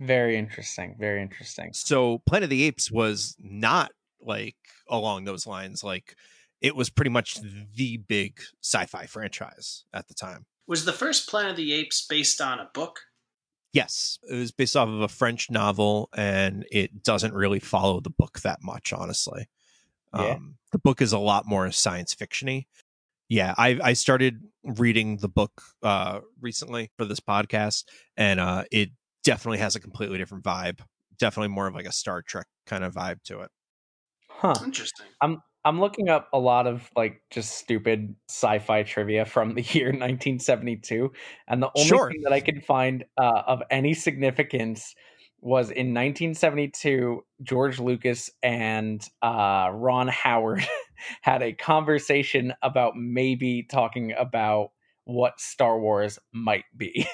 [0.00, 0.96] very interesting.
[0.98, 1.72] Very interesting.
[1.72, 4.56] So Planet of the Apes was not like
[4.88, 5.82] along those lines.
[5.82, 6.16] Like
[6.60, 7.38] it was pretty much
[7.74, 10.44] the big sci-fi franchise at the time.
[10.66, 13.00] Was the first Planet of the Apes based on a book?
[13.72, 18.10] Yes, it was based off of a French novel, and it doesn't really follow the
[18.10, 19.48] book that much, honestly.
[20.14, 20.32] Yeah.
[20.34, 22.66] Um, the book is a lot more science fictiony.
[23.28, 27.84] Yeah, I, I started reading the book uh, recently for this podcast,
[28.16, 28.90] and uh, it
[29.24, 30.80] definitely has a completely different vibe.
[31.18, 33.50] Definitely more of like a Star Trek kind of vibe to it.
[34.28, 34.54] Huh.
[34.62, 35.06] Interesting.
[35.20, 35.40] I'm
[35.80, 41.12] looking up a lot of like just stupid sci-fi trivia from the year 1972,
[41.48, 42.08] and the only Sure.
[42.08, 44.94] thing that I could find uh, of any significance
[45.40, 47.24] was in 1972.
[47.42, 50.64] George Lucas and uh, Ron Howard
[51.22, 54.70] had a conversation about maybe talking about
[55.04, 57.06] what Star Wars might be,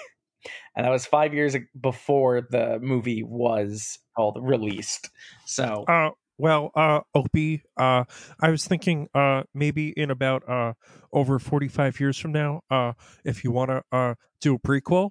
[0.76, 5.10] and that was five years before the movie was called released.
[5.46, 8.04] So Uh, well, uh, Opie, uh,
[8.40, 10.74] I was thinking, uh, maybe in about, uh,
[11.12, 12.92] over 45 years from now, uh,
[13.24, 15.10] if you want to, uh, do a prequel.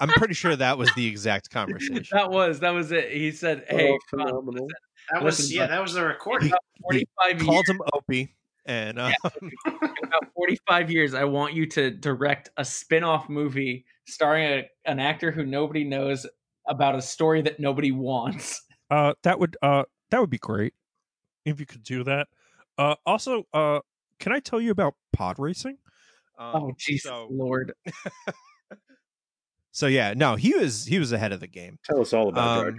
[0.00, 2.04] I'm pretty sure that was the exact conversation.
[2.12, 3.10] that was that was it.
[3.12, 4.68] He said, "Hey, Oh, Ron, phenomenal.
[5.12, 6.48] That was Listen, yeah, that was the recording.
[6.50, 8.36] about 45 years, Called him Opie,
[8.68, 9.10] and uh,
[9.42, 9.50] in
[10.04, 15.30] about 45 years i want you to direct a spin-off movie starring a, an actor
[15.32, 16.26] who nobody knows
[16.68, 20.72] about a story that nobody wants Uh, that would, uh, that would be great
[21.44, 22.26] if you could do that.
[22.78, 23.80] Uh, also, uh,
[24.18, 25.76] can I tell you about pod racing?
[26.38, 27.72] um, oh jesus so- lord
[29.70, 31.78] So yeah, no, he was he was ahead of the game.
[31.84, 32.76] Tell us all about Jar Um,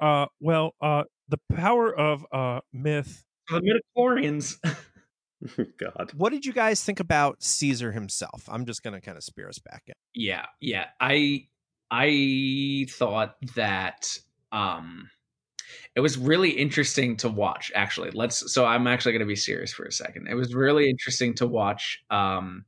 [0.00, 0.22] Jar.
[0.22, 3.24] Uh, well, uh, the power of, uh, myth.
[3.50, 3.60] the
[3.96, 4.56] midichlorians
[5.78, 6.12] God.
[6.16, 8.44] What did you guys think about Caesar himself?
[8.48, 9.94] I'm just gonna kind of spear us back in.
[10.14, 11.46] yeah yeah i
[11.90, 14.18] i thought that
[14.52, 15.10] um
[15.94, 18.10] it was really interesting to watch actually.
[18.12, 20.28] Let's so i'm actually going to be serious for a second.
[20.28, 22.64] It was really interesting to watch um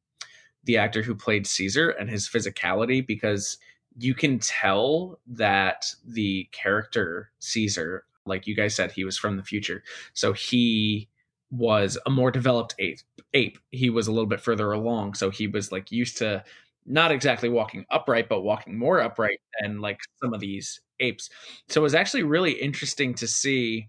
[0.64, 3.59] the actor who played caesar and his physicality because
[3.98, 9.42] you can tell that the character caesar like you guys said he was from the
[9.42, 9.83] future.
[10.12, 11.09] So he
[11.50, 13.00] was a more developed ape
[13.33, 13.59] ape.
[13.70, 16.44] He was a little bit further along so he was like used to
[16.87, 21.31] not exactly walking upright, but walking more upright than like some of these apes.
[21.69, 23.88] So it was actually really interesting to see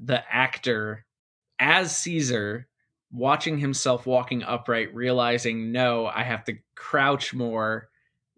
[0.00, 1.04] the actor
[1.60, 2.66] as Caesar
[3.10, 7.88] watching himself walking upright, realizing, no, I have to crouch more,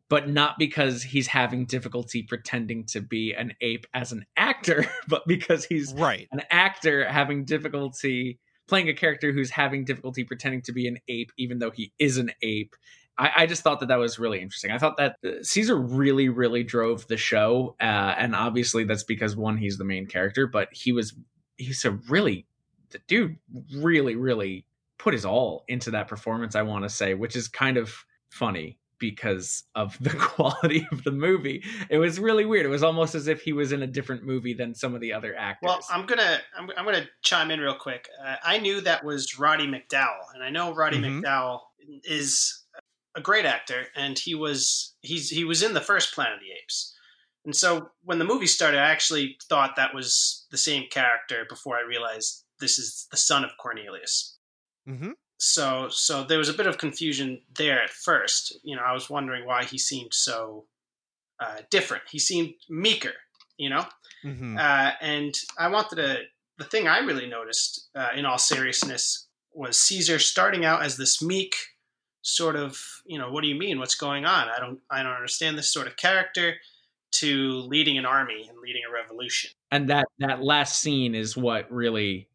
[0.09, 5.27] but not because he's having difficulty pretending to be an ape as an actor, but
[5.27, 6.29] because he's Right.
[6.33, 11.33] an actor having difficulty playing a character who's having difficulty pretending to be an ape,
[11.37, 12.77] even though he is an ape.
[13.21, 14.71] I, I just thought that that was really interesting.
[14.71, 19.37] I thought that uh, Caesar really, really drove the show, uh, and obviously that's because
[19.37, 21.15] one, he's the main character, but he was
[21.57, 22.47] he's a really
[22.91, 23.37] the dude
[23.77, 24.65] really, really
[24.99, 26.57] put his all into that performance.
[26.57, 27.95] I want to say, which is kind of
[28.31, 31.63] funny because of the quality of the movie.
[31.89, 32.65] It was really weird.
[32.67, 35.13] It was almost as if he was in a different movie than some of the
[35.13, 35.67] other actors.
[35.69, 38.09] Well, I'm gonna I'm, I'm gonna chime in real quick.
[38.25, 41.23] Uh, I knew that was Roddy McDowall, and I know Roddy Mhm.
[41.23, 41.61] McDowall
[42.05, 42.65] is
[43.17, 46.53] a great actor, and he was he's he was in the first Planet of the
[46.63, 46.95] Apes.
[47.45, 51.77] And so when the movie started, I actually thought that was the same character before
[51.77, 54.37] I realized this is the son of Cornelius.
[54.89, 55.13] Mm-hmm.
[55.39, 58.59] So so there was a bit of confusion there at first.
[58.63, 60.67] You know, I was wondering why he seemed so
[61.41, 62.05] uh, different.
[62.11, 63.15] He seemed meeker.
[63.57, 63.85] You know,
[64.25, 64.59] Mm-hmm.
[64.59, 66.19] uh, and I wanted to.
[66.59, 71.23] The thing I really noticed, uh, in all seriousness, was Caesar starting out as this
[71.23, 71.55] meek,
[72.23, 73.79] sort of you know what do you mean?
[73.79, 74.49] What's going on?
[74.49, 76.55] I don't i don't understand this sort of character
[77.13, 79.51] to leading an army and leading a revolution.
[79.71, 82.29] And that that last scene is what really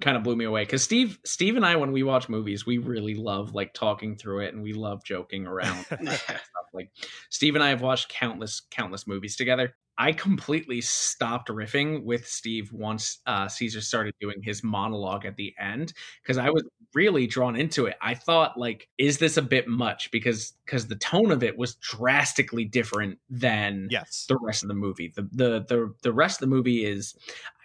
[0.00, 2.76] kind of blew me away because steve steve and i when we watch movies we
[2.76, 6.44] really love like talking through it and we love joking around stuff.
[6.74, 6.90] like
[7.30, 12.72] steve and i have watched countless countless movies together I completely stopped riffing with Steve
[12.72, 17.56] once uh, Caesar started doing his monologue at the end because I was really drawn
[17.56, 17.96] into it.
[18.00, 20.10] I thought like, is this a bit much?
[20.10, 24.26] Because because the tone of it was drastically different than yes.
[24.28, 25.12] the rest of the movie.
[25.14, 27.14] The the the the rest of the movie is,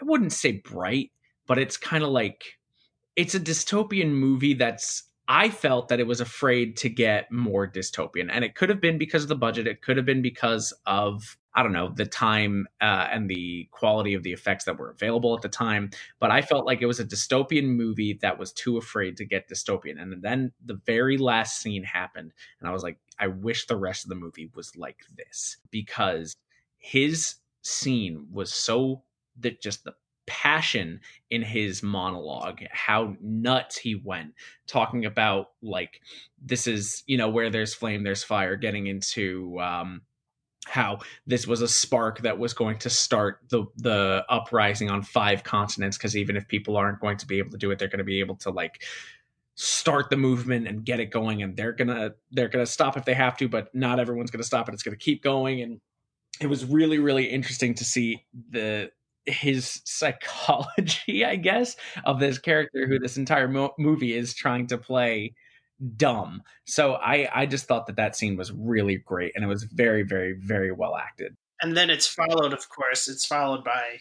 [0.02, 1.12] I wouldn't say bright,
[1.48, 2.58] but it's kind of like
[3.15, 8.30] it's a dystopian movie that's I felt that it was afraid to get more dystopian.
[8.30, 9.65] And it could have been because of the budget.
[9.67, 14.14] It could have been because of, I don't know, the time uh, and the quality
[14.14, 15.90] of the effects that were available at the time.
[16.20, 19.50] But I felt like it was a dystopian movie that was too afraid to get
[19.50, 20.02] dystopian.
[20.02, 22.32] And then the very last scene happened.
[22.60, 26.36] And I was like, I wish the rest of the movie was like this because
[26.78, 29.04] his scene was so
[29.40, 29.94] that just the
[30.28, 34.34] passion in his monologue how nuts he went
[34.68, 36.00] talking about like
[36.42, 40.02] this is you know where there's flame there's fire getting into um
[40.67, 45.43] how this was a spark that was going to start the the uprising on five
[45.43, 47.97] continents because even if people aren't going to be able to do it they're going
[47.97, 48.84] to be able to like
[49.56, 53.13] start the movement and get it going and they're gonna they're gonna stop if they
[53.13, 54.74] have to but not everyone's gonna stop it.
[54.74, 55.80] It's gonna keep going and
[56.39, 58.91] it was really really interesting to see the
[59.26, 64.78] his psychology, I guess, of this character who this entire mo- movie is trying to
[64.78, 65.34] play
[65.96, 66.41] dumb.
[66.65, 70.04] So I I just thought that that scene was really great and it was very
[70.04, 71.36] very very well acted.
[71.62, 74.00] And then it's followed, of course, it's followed by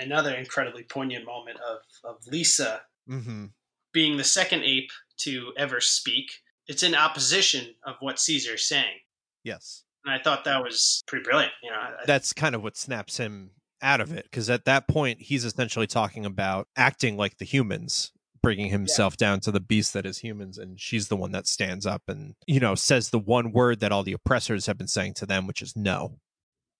[0.00, 3.46] another incredibly poignant moment of of Lisa mm-hmm.
[3.92, 6.26] being the second ape to ever speak.
[6.66, 9.00] It's in opposition of what Caesar's saying.
[9.42, 9.84] Yes.
[10.04, 11.52] And I thought that was pretty brilliant.
[11.62, 13.50] You know, that's kind of what snaps him
[13.82, 18.12] out of it because at that point he's essentially talking about acting like the humans
[18.42, 19.28] bringing himself yeah.
[19.28, 22.34] down to the beast that is humans and she's the one that stands up and
[22.46, 25.46] you know says the one word that all the oppressors have been saying to them
[25.46, 26.18] which is no.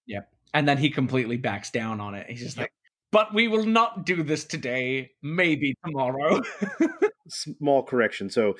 [0.07, 0.29] Yep.
[0.53, 2.29] And then he completely backs down on it.
[2.29, 2.65] He's just yep.
[2.65, 2.73] like
[3.13, 5.11] but we will not do this today.
[5.23, 6.43] Maybe tomorrow.
[7.29, 8.31] Small correction.
[8.31, 8.55] So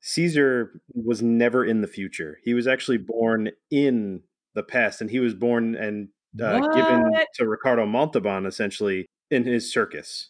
[0.00, 2.38] caesar was never in the future.
[2.44, 4.22] He was actually born in
[4.54, 6.08] the past and he was born and
[6.42, 10.29] uh, given to Ricardo Montalban essentially in his circus.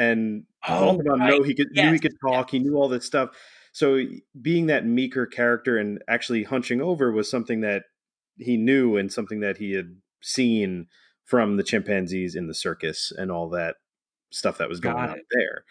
[0.00, 1.30] And oh, Montalban right.
[1.30, 1.84] know he could yes.
[1.84, 2.52] knew he could talk, yes.
[2.52, 3.30] he knew all this stuff.
[3.72, 4.00] So
[4.40, 7.84] being that meeker character and actually hunching over was something that
[8.38, 10.86] he knew and something that he had seen
[11.24, 13.76] from the chimpanzees in the circus and all that
[14.32, 15.24] stuff that was going Got on it.
[15.32, 15.64] there.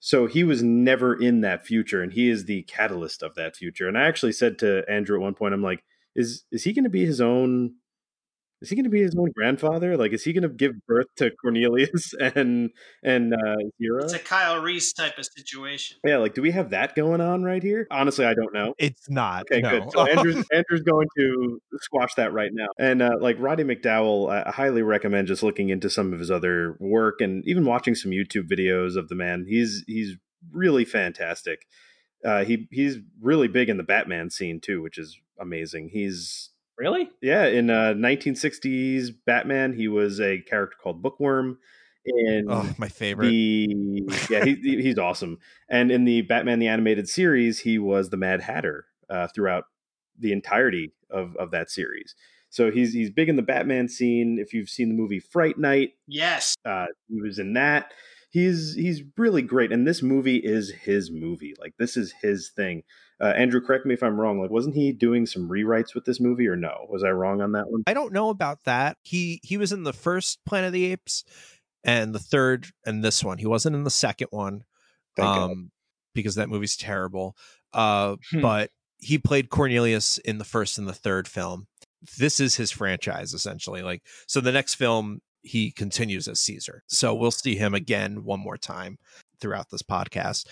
[0.00, 3.88] So he was never in that future and he is the catalyst of that future.
[3.88, 5.84] And I actually said to Andrew at one point, I'm like,
[6.14, 7.74] is is he going to be his own
[8.62, 9.96] is he going to be his own grandfather?
[9.96, 12.70] Like, is he going to give birth to Cornelius and
[13.02, 14.04] and uh, Zira?
[14.04, 15.98] It's a Kyle Reese type of situation.
[16.04, 17.86] Yeah, like, do we have that going on right here?
[17.90, 18.74] Honestly, I don't know.
[18.78, 19.42] It's not.
[19.50, 19.80] Okay, no.
[19.80, 19.92] good.
[19.92, 22.68] So Andrew's, Andrew's going to squash that right now.
[22.78, 26.76] And uh, like Roddy McDowall, I highly recommend just looking into some of his other
[26.80, 29.44] work and even watching some YouTube videos of the man.
[29.48, 30.16] He's he's
[30.50, 31.66] really fantastic.
[32.24, 35.90] Uh, he he's really big in the Batman scene too, which is amazing.
[35.92, 37.08] He's Really?
[37.22, 41.58] Yeah, in uh, 1960s Batman, he was a character called Bookworm.
[42.04, 43.28] In oh, my favorite.
[43.30, 45.38] The, yeah, he, he's awesome.
[45.68, 49.64] And in the Batman the Animated Series, he was the Mad Hatter uh, throughout
[50.18, 52.14] the entirety of, of that series.
[52.48, 54.38] So he's he's big in the Batman scene.
[54.38, 57.92] If you've seen the movie Fright Night, yes, uh, he was in that.
[58.30, 61.54] He's he's really great, and this movie is his movie.
[61.58, 62.84] Like this is his thing.
[63.20, 64.40] Uh, Andrew, correct me if I'm wrong.
[64.40, 66.86] Like, wasn't he doing some rewrites with this movie, or no?
[66.90, 67.82] Was I wrong on that one?
[67.86, 68.98] I don't know about that.
[69.02, 71.24] He he was in the first Planet of the Apes,
[71.82, 73.38] and the third, and this one.
[73.38, 74.64] He wasn't in the second one,
[75.16, 75.70] Thank um, God.
[76.14, 77.36] because that movie's terrible.
[77.72, 78.42] Uh, hmm.
[78.42, 81.68] But he played Cornelius in the first and the third film.
[82.18, 83.82] This is his franchise essentially.
[83.82, 86.82] Like, so the next film he continues as Caesar.
[86.88, 88.98] So we'll see him again one more time
[89.40, 90.46] throughout this podcast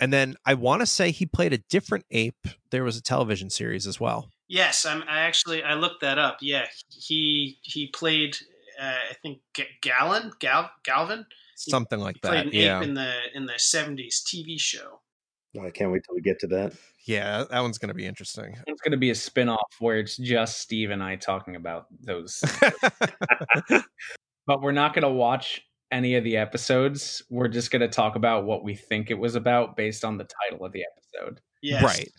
[0.00, 2.46] and then I want to say he played a different ape.
[2.70, 4.30] There was a television series as well.
[4.48, 6.38] Yes, I'm, I actually I looked that up.
[6.40, 8.36] Yeah, he he played
[8.80, 9.40] uh, I think
[9.82, 11.26] Gallon Gal, Galvin
[11.56, 12.30] something like he that.
[12.30, 15.00] Played an yeah, ape in the in the '70s TV show.
[15.58, 16.74] Oh, I can't wait till we get to that.
[17.06, 18.56] Yeah, that one's going to be interesting.
[18.66, 22.42] It's going to be a spin-off where it's just Steve and I talking about those.
[24.46, 27.22] but we're not going to watch any of the episodes.
[27.30, 30.28] We're just going to talk about what we think it was about based on the
[30.50, 31.40] title of the episode.
[31.62, 31.82] Yes.
[31.82, 32.10] Right.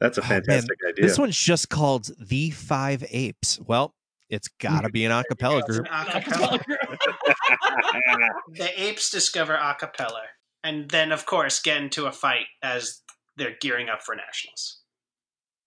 [0.00, 1.06] That's a Oh, fantastic idea.
[1.06, 3.60] This one's just called The Five Apes.
[3.60, 3.94] Well,
[4.28, 5.86] it's got to be an a cappella an group.
[5.86, 6.60] acapella.
[8.52, 10.22] the apes discover acapella,
[10.62, 13.02] and then, of course, get into a fight as
[13.36, 14.80] they're gearing up for nationals.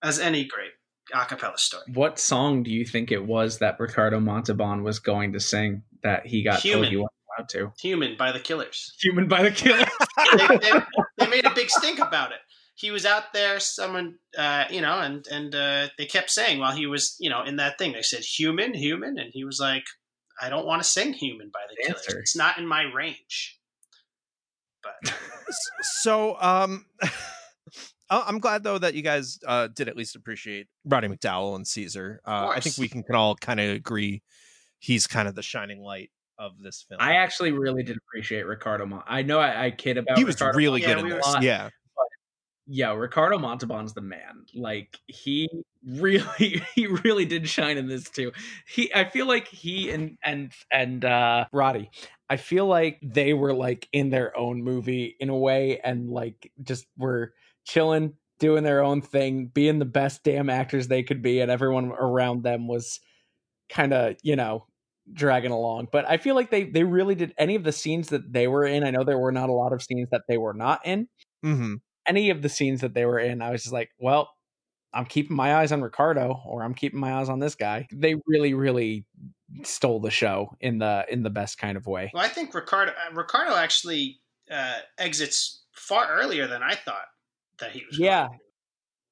[0.04, 0.72] As any great
[1.14, 1.84] acapella story.
[1.94, 6.28] What song do you think it was that Ricardo Montalban was going to sing that
[6.28, 7.06] he got Human.
[7.38, 7.82] Told he wasn't allowed to?
[7.82, 8.94] Human by the Killers.
[9.02, 9.86] Human by the Killers.
[10.38, 10.80] they, they,
[11.18, 12.40] they made a big stink about it.
[12.76, 16.76] He was out there, someone, uh, you know, and and uh, they kept saying while
[16.76, 19.84] he was, you know, in that thing, they said human, human, and he was like,
[20.40, 22.06] I don't want to sing human by the Killers.
[22.20, 23.60] It's not in my range.
[24.84, 25.14] But
[25.82, 31.08] So, um, I- I'm glad though that you guys uh, did at least appreciate Roddy
[31.08, 32.22] McDowall and Caesar.
[32.26, 34.22] Uh, I think we can, can all kind of agree
[34.80, 37.00] he's kind of the shining light of this film.
[37.02, 38.86] I actually really did appreciate Ricardo.
[38.86, 41.14] Mon- I know I, I kid about he was Ricardo really Yeah, good in we
[41.14, 41.36] were- this.
[41.42, 41.70] Yeah,
[42.70, 44.46] yeah, Ricardo Montalban's the man.
[44.54, 45.50] Like he
[45.86, 48.32] really he really did shine in this too.
[48.68, 51.90] He I feel like he and and and uh Roddy,
[52.30, 56.52] I feel like they were like in their own movie in a way and like
[56.62, 57.34] just were
[57.66, 61.92] chilling, doing their own thing, being the best damn actors they could be and everyone
[61.92, 63.00] around them was
[63.70, 64.66] kind of, you know,
[65.14, 65.88] dragging along.
[65.92, 68.66] But I feel like they they really did any of the scenes that they were
[68.66, 68.84] in.
[68.84, 71.08] I know there were not a lot of scenes that they were not in
[71.44, 71.76] hmm
[72.08, 74.32] any of the scenes that they were in, I was just like, well,
[74.94, 77.88] I'm keeping my eyes on Ricardo or I'm keeping my eyes on this guy.
[77.92, 79.06] They really, really
[79.64, 82.12] stole the show in the in the best kind of way.
[82.14, 87.08] well, I think Ricardo uh, Ricardo actually uh, exits far earlier than I thought
[87.60, 88.00] that he was.
[88.00, 88.28] Yeah.
[88.28, 88.40] going.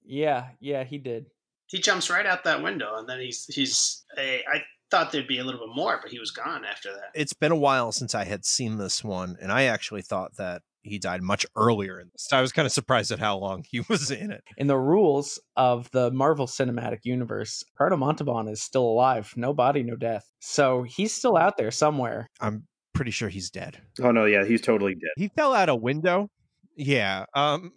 [0.05, 1.25] Yeah, yeah, he did.
[1.67, 4.03] he jumps right out that window, and then he's he's.
[4.17, 4.63] A, I
[4.95, 7.11] thought there'd be a little bit more, but he was gone after that.
[7.13, 10.61] it's been a while since I had seen this one, and I actually thought that
[10.83, 12.31] he died much earlier in this.
[12.31, 14.43] I was kind of surprised at how long he was in it.
[14.57, 19.33] In the rules of the Marvel Cinematic Universe, Ricardo Montalban is still alive.
[19.35, 20.29] No body, no death.
[20.39, 22.27] So he's still out there somewhere.
[22.39, 23.81] I'm pretty sure he's dead.
[24.01, 25.11] oh no, yeah, he's totally dead.
[25.17, 26.29] He fell out a window.
[26.77, 27.25] Yeah.
[27.33, 27.71] Um.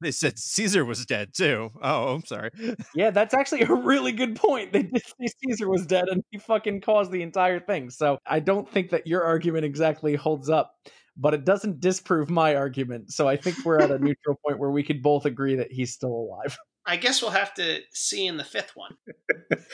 [0.00, 1.70] They said Caesar was dead too.
[1.80, 2.50] Oh, I'm sorry.
[2.94, 4.72] Yeah, that's actually a really good point.
[4.72, 7.90] They did say Caesar was dead and he fucking caused the entire thing.
[7.90, 10.74] So I don't think that your argument exactly holds up,
[11.16, 13.12] but it doesn't disprove my argument.
[13.12, 15.92] So I think we're at a neutral point where we could both agree that he's
[15.92, 16.56] still alive.
[16.86, 18.96] I guess we'll have to see in the fifth one.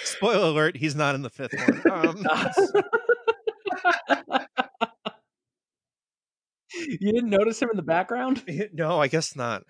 [0.05, 1.83] Spoiler alert: He's not in the fifth one.
[1.93, 2.27] Um,
[6.75, 8.43] you didn't notice him in the background?
[8.73, 9.63] no, I guess not.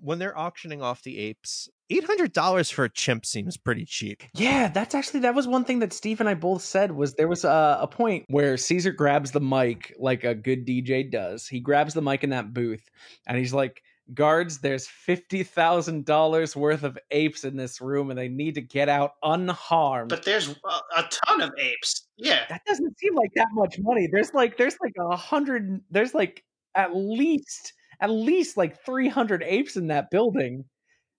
[0.00, 4.22] When they're auctioning off the apes, eight hundred dollars for a chimp seems pretty cheap.
[4.34, 7.28] Yeah, that's actually that was one thing that Steve and I both said was there
[7.28, 11.46] was a, a point where Caesar grabs the mic like a good DJ does.
[11.46, 12.88] He grabs the mic in that booth
[13.26, 13.82] and he's like,
[14.14, 18.62] "Guards, there's fifty thousand dollars worth of apes in this room, and they need to
[18.62, 22.06] get out unharmed." But there's a, a ton of apes.
[22.16, 24.08] Yeah, that doesn't seem like that much money.
[24.10, 25.80] There's like there's like a hundred.
[25.90, 26.42] There's like
[26.74, 30.64] at least at least like three hundred apes in that building.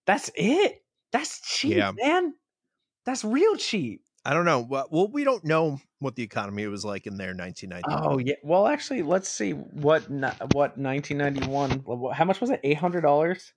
[0.06, 0.80] That's it.
[1.12, 1.92] That's cheap, Yeah.
[1.96, 2.34] man.
[3.06, 4.02] That's real cheap.
[4.26, 4.60] I don't know.
[4.60, 7.88] Well, we don't know what the economy was like in there in 1990.
[7.90, 8.36] Oh yeah.
[8.44, 11.86] Well, actually, let's see what what 1991.
[12.14, 12.60] How much was it?
[12.64, 13.54] Eight hundred dollars.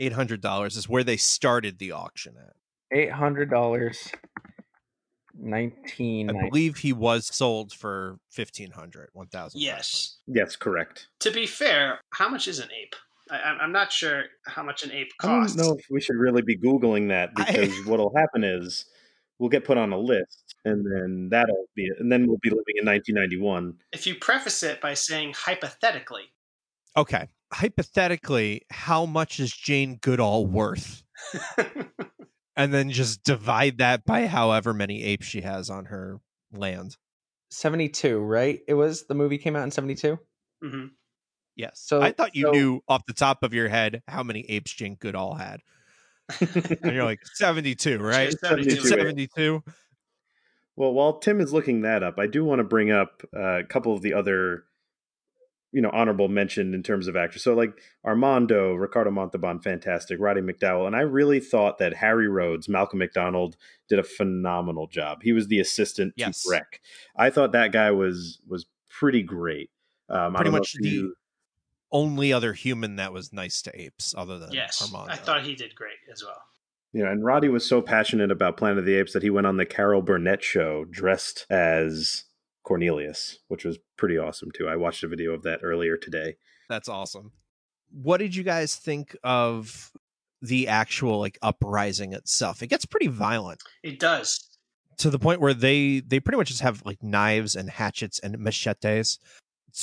[0.00, 2.54] Eight hundred dollars is where they started the auction at.
[2.96, 4.10] Eight hundred dollars.
[5.38, 6.30] Nineteen.
[6.30, 10.16] I believe he was sold for 1500 1000 yes.
[10.26, 11.08] Yes, correct.
[11.20, 12.94] To be fair, how much is an ape?
[13.30, 15.56] I, I'm- I'm not sure how much an ape I don't costs.
[15.56, 18.86] know if we should really be googling that I- because what'll happen is
[19.38, 21.96] we'll get put on a list, and then that'll be it.
[22.00, 23.74] And then we'll be living in 1991.
[23.92, 26.24] If you preface it by saying hypothetically,
[26.96, 27.28] Okay.
[27.52, 31.02] Hypothetically, how much is Jane Goodall worth?
[32.56, 36.20] And then just divide that by however many apes she has on her
[36.52, 36.96] land.
[37.50, 38.60] Seventy-two, right?
[38.66, 40.18] It was the movie came out in seventy-two.
[40.62, 40.86] hmm
[41.54, 41.80] Yes.
[41.84, 44.72] So- I thought you so- knew off the top of your head how many apes
[44.74, 45.60] Jane Goodall had.
[46.82, 48.14] And you're like 72, right?
[48.14, 48.88] She has 72.
[48.88, 49.62] 72.
[50.74, 53.64] Well, while Tim is looking that up, I do want to bring up uh, a
[53.64, 54.64] couple of the other,
[55.76, 57.42] you know, honorable mention in terms of actors.
[57.42, 62.66] So, like Armando, Ricardo Montalban, fantastic, Roddy McDowall, and I really thought that Hari Rhodes,
[62.66, 65.18] Malcolm McDonald, did a phenomenal job.
[65.22, 66.42] He was the assistant Yes.
[66.42, 66.80] to Breck.
[67.14, 69.68] I thought that guy was was pretty great.
[70.08, 71.14] Um, Pretty much the you-
[71.92, 75.12] only other human that was nice to apes other than yes, Armando.
[75.12, 76.42] I thought he did great as well.
[76.92, 79.46] You know, and Roddy was so passionate about Planet of the Apes that he went
[79.46, 82.24] on the Carol Burnett show dressed as
[82.66, 84.68] Cornelius, which was pretty awesome too.
[84.68, 86.34] I watched a video of that earlier today.
[86.68, 87.30] That's awesome.
[87.92, 89.92] What did you guys think of
[90.42, 94.58] the actual like uprising itself, it gets pretty violent It does.
[94.98, 98.36] to the point where they they pretty much just have like knives and hatchets and
[98.38, 99.18] machetes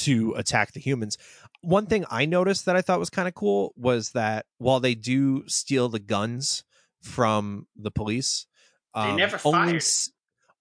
[0.02, 1.18] to attack the humans.
[1.62, 4.94] One thing I noticed that I thought was kind of cool was that while they
[4.96, 6.66] do steal the guns
[7.02, 8.46] from the police,
[8.94, 9.76] They um, never only fired.
[9.78, 10.12] S-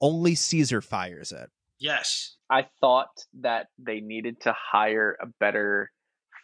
[0.00, 1.50] only Caesar fires it.
[1.82, 2.36] Yes.
[2.48, 5.90] I thought that they needed to hire a better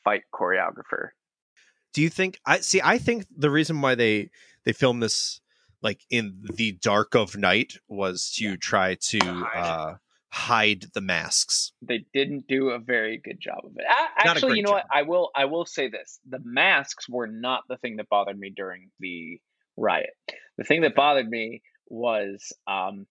[0.02, 1.10] fight choreographer.
[1.94, 4.30] Do you think I see I think the reason why they
[4.64, 5.40] they filmed this
[5.80, 9.56] like in the dark of night was to try to hide.
[9.56, 9.94] uh
[10.30, 11.72] hide the masks.
[11.82, 13.84] They didn't do a very good job of it.
[13.88, 14.86] A- Not a Actually, you great know what?
[14.92, 16.18] I will I will say this.
[16.28, 19.40] The masks were not the thing that bothered me during the
[19.76, 20.10] riot.
[20.56, 23.06] The thing that bothered me was um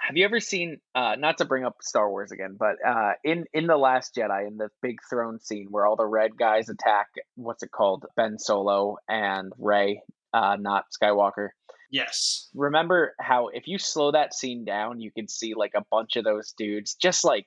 [0.00, 3.44] have you ever seen uh not to bring up Star Wars again, but uh in
[3.52, 7.08] in the last Jedi in the big throne scene where all the red guys attack
[7.36, 8.06] what's it called?
[8.16, 11.50] Ben Solo and Rey, uh not Skywalker.
[11.90, 12.48] Yes.
[12.54, 16.24] remember how if you slow that scene down, you can see like a bunch of
[16.24, 17.46] those dudes just like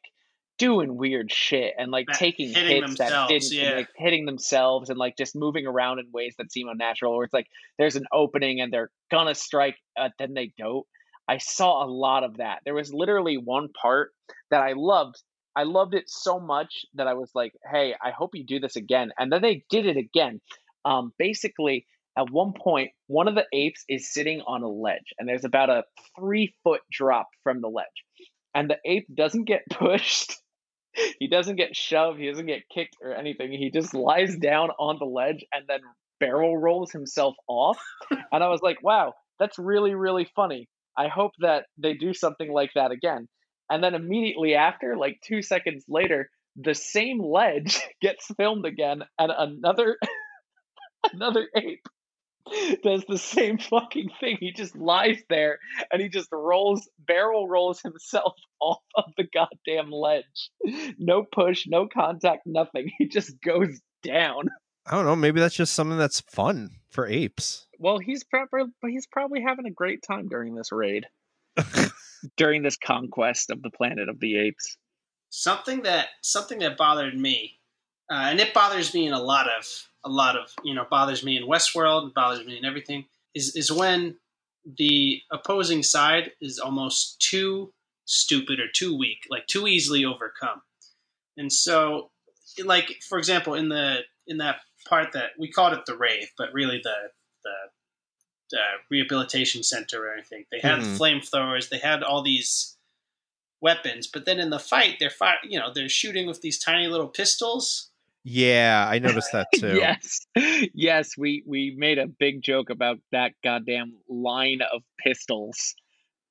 [0.57, 4.97] doing weird shit and like That- taking hits that didn't and, like hitting themselves and
[4.97, 8.61] like just moving around in ways that seem unnatural or it's like there's an opening
[8.61, 10.85] and they're gonna strike uh, then they don't
[11.27, 12.59] i saw a lot of that.
[12.65, 14.11] There was literally one part
[14.51, 15.21] that i loved.
[15.55, 18.75] I loved it so much that i was like hey i hope you do this
[18.75, 19.11] again.
[19.17, 20.41] And then they did it again.
[20.83, 21.85] Um basically
[22.17, 25.69] at one point one of the apes is sitting on a ledge and there's about
[25.69, 25.83] a
[26.17, 27.85] three foot drop from the ledge.
[28.53, 30.33] And the ape doesn't get pushed.
[31.19, 32.19] He doesn't get shoved.
[32.19, 33.51] He doesn't get kicked or anything.
[33.51, 35.81] He just lies down on the ledge and then
[36.21, 37.77] barrel rolls himself off.
[38.31, 40.67] And i was like wow that's really really funny
[40.97, 43.27] i hope that they do something like that again
[43.69, 49.31] and then immediately after like two seconds later the same ledge gets filmed again and
[49.37, 49.97] another
[51.13, 51.85] another ape
[52.83, 54.37] does the same fucking thing.
[54.39, 55.59] He just lies there
[55.91, 60.51] and he just rolls, barrel rolls himself off of the goddamn ledge.
[60.97, 62.91] No push, no contact, nothing.
[62.97, 64.49] He just goes down.
[64.87, 67.65] I don't know, maybe that's just something that's fun for apes.
[67.79, 71.07] Well, he's probably he's probably having a great time during this raid,
[72.37, 74.77] during this conquest of the planet of the apes.
[75.29, 77.59] something that something that bothered me,
[78.11, 79.65] uh, and it bothers me in a lot of
[80.03, 83.71] a lot of you know bothers me in Westworld, bothers me in everything is is
[83.71, 84.17] when
[84.77, 87.73] the opposing side is almost too
[88.05, 90.61] stupid or too weak, like too easily overcome,
[91.37, 92.11] and so
[92.63, 96.53] like for example in the in that part that we called it the rave, but
[96.53, 96.95] really the
[97.43, 97.53] the
[98.51, 98.61] the
[98.91, 100.45] rehabilitation center or anything.
[100.51, 100.97] They had Mhm.
[100.99, 101.69] flamethrowers.
[101.69, 102.77] They had all these
[103.61, 106.87] weapons, but then in the fight, they're fi- you know they're shooting with these tiny
[106.87, 107.89] little pistols.
[108.23, 109.75] Yeah, I noticed that too.
[109.75, 110.25] Yes,
[110.73, 115.75] yes, we we made a big joke about that goddamn line of pistols.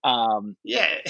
[0.05, 1.00] Um, Yeah,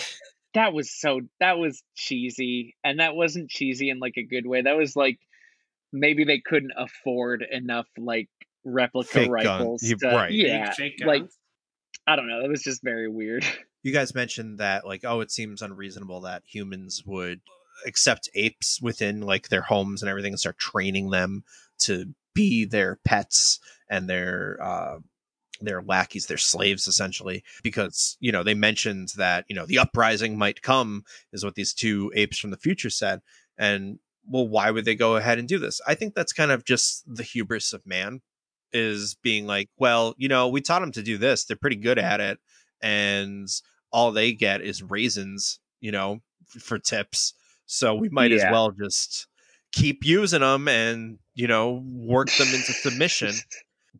[0.54, 4.62] that was so that was cheesy, and that wasn't cheesy in like a good way.
[4.62, 5.18] That was like
[5.94, 8.28] maybe they couldn't afford enough like
[8.64, 9.82] replica Fake rifles.
[9.82, 10.32] You- to- right.
[10.32, 11.24] Yeah, fake like.
[12.06, 12.42] I don't know.
[12.42, 13.46] That was just very weird.
[13.86, 17.42] You guys mentioned that like oh it seems unreasonable that humans would
[17.86, 21.44] accept apes within like their homes and everything and start training them
[21.80, 25.00] to be their pets and their uh
[25.60, 30.38] their lackeys, their slaves essentially because you know they mentioned that you know the uprising
[30.38, 33.20] might come is what these two apes from the future said
[33.58, 33.98] and
[34.28, 35.80] well why would they go ahead and do this?
[35.86, 38.20] I think that's kind of just the hubris of man
[38.72, 41.96] is being like well you know we taught them to do this they're pretty good
[41.96, 42.40] at it
[42.82, 43.48] and
[43.94, 47.32] all they get is raisins, you know, for tips.
[47.64, 49.28] So we might as well just
[49.72, 53.32] keep using them and, you know, work them into submission.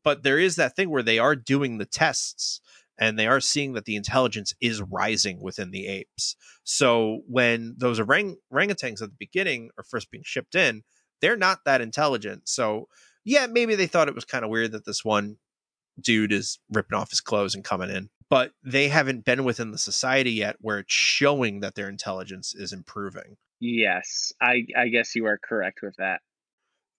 [0.03, 2.61] But there is that thing where they are doing the tests
[2.99, 6.37] and they are seeing that the intelligence is rising within the apes.
[6.63, 10.83] So when those orang- orangutans at the beginning are first being shipped in,
[11.21, 12.49] they're not that intelligent.
[12.49, 12.89] So
[13.25, 15.37] yeah, maybe they thought it was kind of weird that this one
[16.01, 19.79] dude is ripping off his clothes and coming in but they haven't been within the
[19.79, 25.27] society yet where it's showing that their intelligence is improving yes, I I guess you
[25.27, 26.21] are correct with that.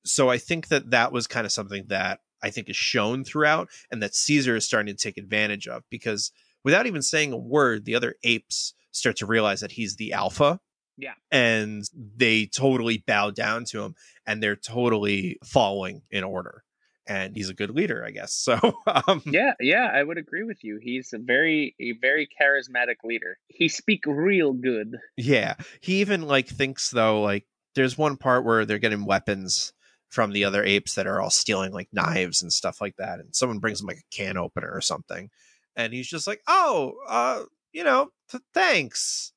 [0.06, 3.70] so i think that that was kind of something that i think is shown throughout
[3.92, 6.32] and that caesar is starting to take advantage of because
[6.64, 10.60] without even saying a word the other apes start to realize that he's the alpha
[10.98, 11.14] Yeah.
[11.32, 11.84] and
[12.16, 16.64] they totally bow down to him and they're totally following in order
[17.08, 18.58] and he's a good leader i guess so
[18.88, 20.80] um Yeah, yeah, I would agree with you.
[20.82, 23.38] He's a very a very charismatic leader.
[23.48, 24.98] He speak real good.
[25.18, 25.56] Yeah.
[25.82, 29.74] He even like thinks though, like there's one part where they're getting weapons
[30.16, 33.20] from the other apes that are all stealing like knives and stuff like that.
[33.20, 35.30] And someone brings him like a can opener or something.
[35.76, 37.43] And he's just like, oh, uh,
[37.74, 39.34] you know, th- thanks.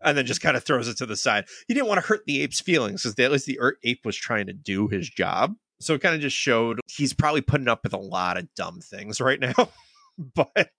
[0.00, 1.46] And then just kind of throws it to the side.
[1.66, 4.16] He didn't want to hurt the ape's feelings because at least the er- ape was
[4.16, 5.56] trying to do his job.
[5.80, 8.80] So it kind of just showed he's probably putting up with a lot of dumb
[8.80, 9.68] things right now.
[10.36, 10.70] but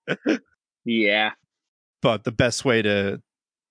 [0.86, 1.32] Yeah.
[2.00, 3.20] but the best way to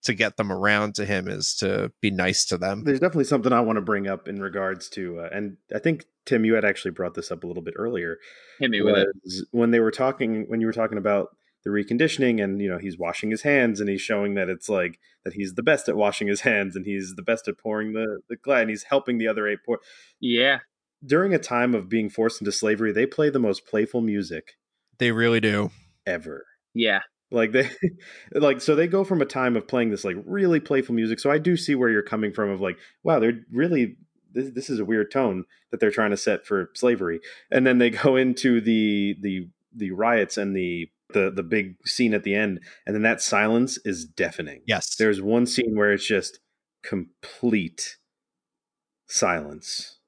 [0.03, 2.83] to get them around to him is to be nice to them.
[2.83, 6.05] There's definitely something I want to bring up in regards to, uh, and I think
[6.25, 8.17] Tim, you had actually brought this up a little bit earlier.
[8.59, 9.47] Hit me with it.
[9.51, 11.29] when they were talking when you were talking about
[11.63, 14.97] the reconditioning and you know he's washing his hands and he's showing that it's like
[15.23, 18.21] that he's the best at washing his hands and he's the best at pouring the
[18.29, 19.79] the glass and he's helping the other eight pour
[20.19, 20.59] Yeah.
[21.05, 24.53] during a time of being forced into slavery they play the most playful music
[24.97, 25.69] They really do.
[26.07, 27.01] ever Yeah.
[27.31, 27.69] Like they
[28.33, 31.19] like so they go from a time of playing this like really playful music.
[31.19, 33.97] So i do see where you're coming from of like wow they're really
[34.33, 37.19] this, this is a weird tone that they're trying to set for slavery.
[37.49, 42.13] And then they go into the the the riots and the the the big scene
[42.13, 44.61] at the end and then that silence is deafening.
[44.65, 44.95] Yes.
[44.95, 46.39] there's one scene where it's just
[46.83, 47.97] complete
[49.07, 49.99] silence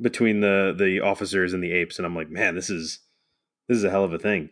[0.00, 3.00] between the the officers and the apes and i'm like man this is
[3.68, 4.50] this is a hell of a thing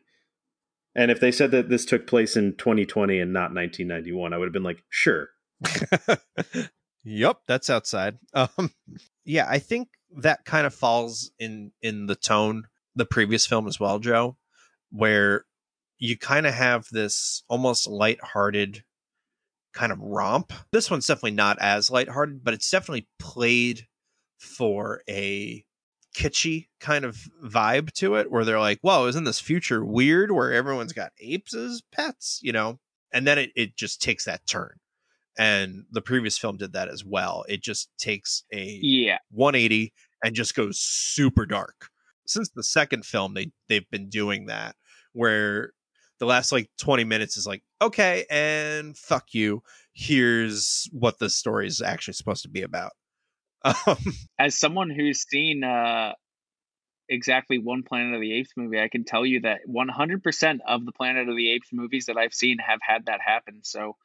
[0.95, 4.47] and if they said that this took place in 2020 and not 1991 i would
[4.47, 5.30] have been like sure
[7.05, 8.18] yep, that's outside.
[8.34, 8.72] Um,
[9.24, 9.88] yeah, I think
[10.18, 12.64] that kind of falls in in the tone
[12.95, 14.36] the previous film as well, Joe,
[14.90, 15.45] where
[15.99, 18.84] you kind of have this almost lighthearted
[19.72, 20.53] kind of romp.
[20.72, 23.86] This one's definitely not as lighthearted, but it's definitely played
[24.38, 25.64] for a
[26.15, 30.53] kitschy kind of vibe to it where they're like, whoa, isn't this future weird where
[30.53, 32.79] everyone's got apes as pets, you know?
[33.12, 34.77] And then it, it just takes that turn.
[35.37, 37.45] And the previous film did that as well.
[37.49, 39.19] It just takes a Yeah.
[39.31, 39.93] 180
[40.25, 41.89] and just goes super dark.
[42.27, 44.77] Since the second film, they they've been doing that
[45.12, 45.73] where
[46.21, 49.62] the last like 20 minutes is like, okay, and fuck you.
[49.93, 52.93] Here's what the story is actually supposed to be about.
[53.65, 53.97] Um,
[54.39, 56.12] As someone who's seen uh
[57.09, 60.93] exactly one Planet of the Apes movie, I can tell you that 100% of the
[60.93, 63.61] Planet of the Apes movies that I've seen have had that happen.
[63.62, 63.97] So,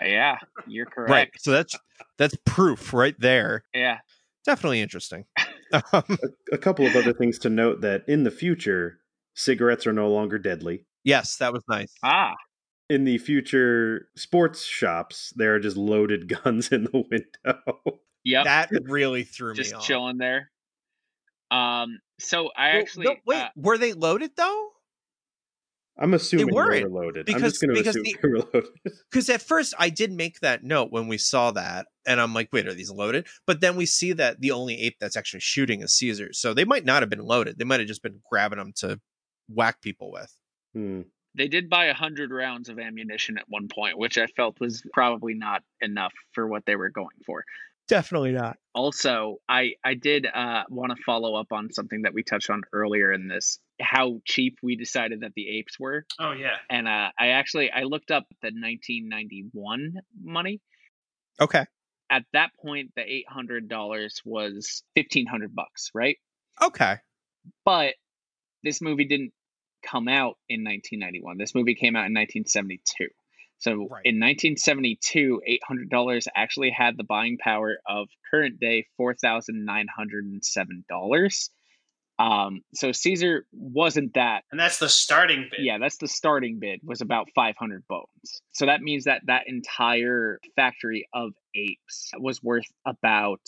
[0.00, 0.36] uh, yeah,
[0.66, 1.10] you're correct.
[1.10, 1.30] right.
[1.38, 1.78] So that's
[2.18, 3.64] that's proof right there.
[3.74, 3.98] Yeah.
[4.44, 5.24] Definitely interesting.
[5.92, 6.18] Um,
[6.52, 9.00] a couple of other things to note that in the future
[9.34, 11.92] cigarettes are no longer deadly yes, that was nice.
[12.02, 12.34] Ah,
[12.90, 18.44] in the future sports shops there are just loaded guns in the window yep.
[18.44, 20.50] That really threw just me Just chilling there.
[21.50, 24.70] Um, so I Well, actually no, wait, uh, were they loaded though?
[25.96, 28.28] i'm assuming they weren't, were loaded i'm because- just going to because assume the- they
[28.28, 28.64] were loaded
[29.12, 32.48] because at first I did make that note when we saw that, and I'm like,
[32.52, 33.28] wait, are these loaded?
[33.46, 36.64] But then we see that the only ape that's actually shooting is Caesar, so they
[36.64, 37.58] might not have been loaded.
[37.58, 39.00] They might have just been grabbing them to
[39.48, 40.34] whack people with.
[40.74, 41.02] Hmm.
[41.36, 44.82] they did buy a hundred rounds of ammunition at one point, which I felt was
[44.92, 47.44] probably not enough for what they were going for.
[47.86, 48.56] Definitely not.
[48.74, 52.62] Also, I I did uh, want to follow up on something that we touched on
[52.72, 56.56] earlier in this, how cheap we decided that the apes were, Oh yeah.
[56.70, 60.60] and uh, I actually I looked up the 1991 money.
[61.40, 61.66] Okay.
[62.10, 66.16] At that point, the eight hundred dollars was fifteen hundred bucks, right?
[66.62, 66.96] Okay.
[67.64, 67.94] But
[68.62, 69.32] this movie didn't
[69.82, 71.36] come out in 1991.
[71.38, 73.08] This movie came out in 1972.
[73.64, 74.04] So Right.
[74.04, 75.40] in 1972,
[75.70, 81.48] $800 actually had the buying power of current day $4,907.
[82.18, 84.44] Um, so Caesar wasn't that.
[84.52, 85.64] And that's the starting bid.
[85.64, 88.42] Yeah, that's the starting bid was about 500 bones.
[88.52, 93.40] So that means that that entire factory of apes was worth about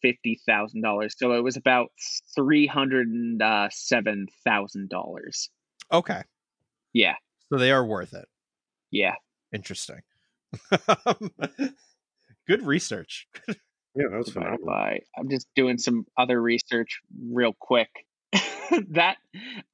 [0.00, 1.14] fifty thousand dollars.
[1.18, 1.90] So it was about
[2.34, 5.50] three hundred and uh, seven thousand dollars.
[5.92, 6.22] Okay.
[6.94, 7.16] Yeah,
[7.50, 8.26] So they are worth it.
[8.90, 9.16] yeah.
[9.52, 10.00] Interesting.
[12.46, 13.28] Good research.
[13.48, 17.88] yeah that was divided phenomenal by I'm just doing some other research real quick.
[18.90, 19.16] that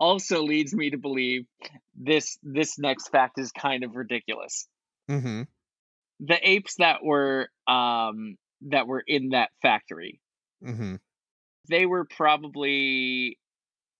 [0.01, 1.47] also leads me to believe
[1.95, 4.66] this this next fact is kind of ridiculous.
[5.11, 5.43] Mm-hmm.
[6.20, 8.37] The apes that were um
[8.68, 10.20] that were in that factory,
[10.64, 10.95] Mm-hmm.
[11.68, 13.39] they were probably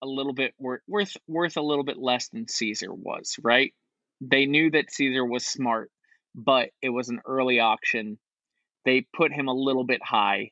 [0.01, 3.73] a little bit worth worth worth a little bit less than Caesar was, right?
[4.21, 5.91] They knew that Caesar was smart,
[6.35, 8.17] but it was an early auction.
[8.85, 10.51] They put him a little bit high.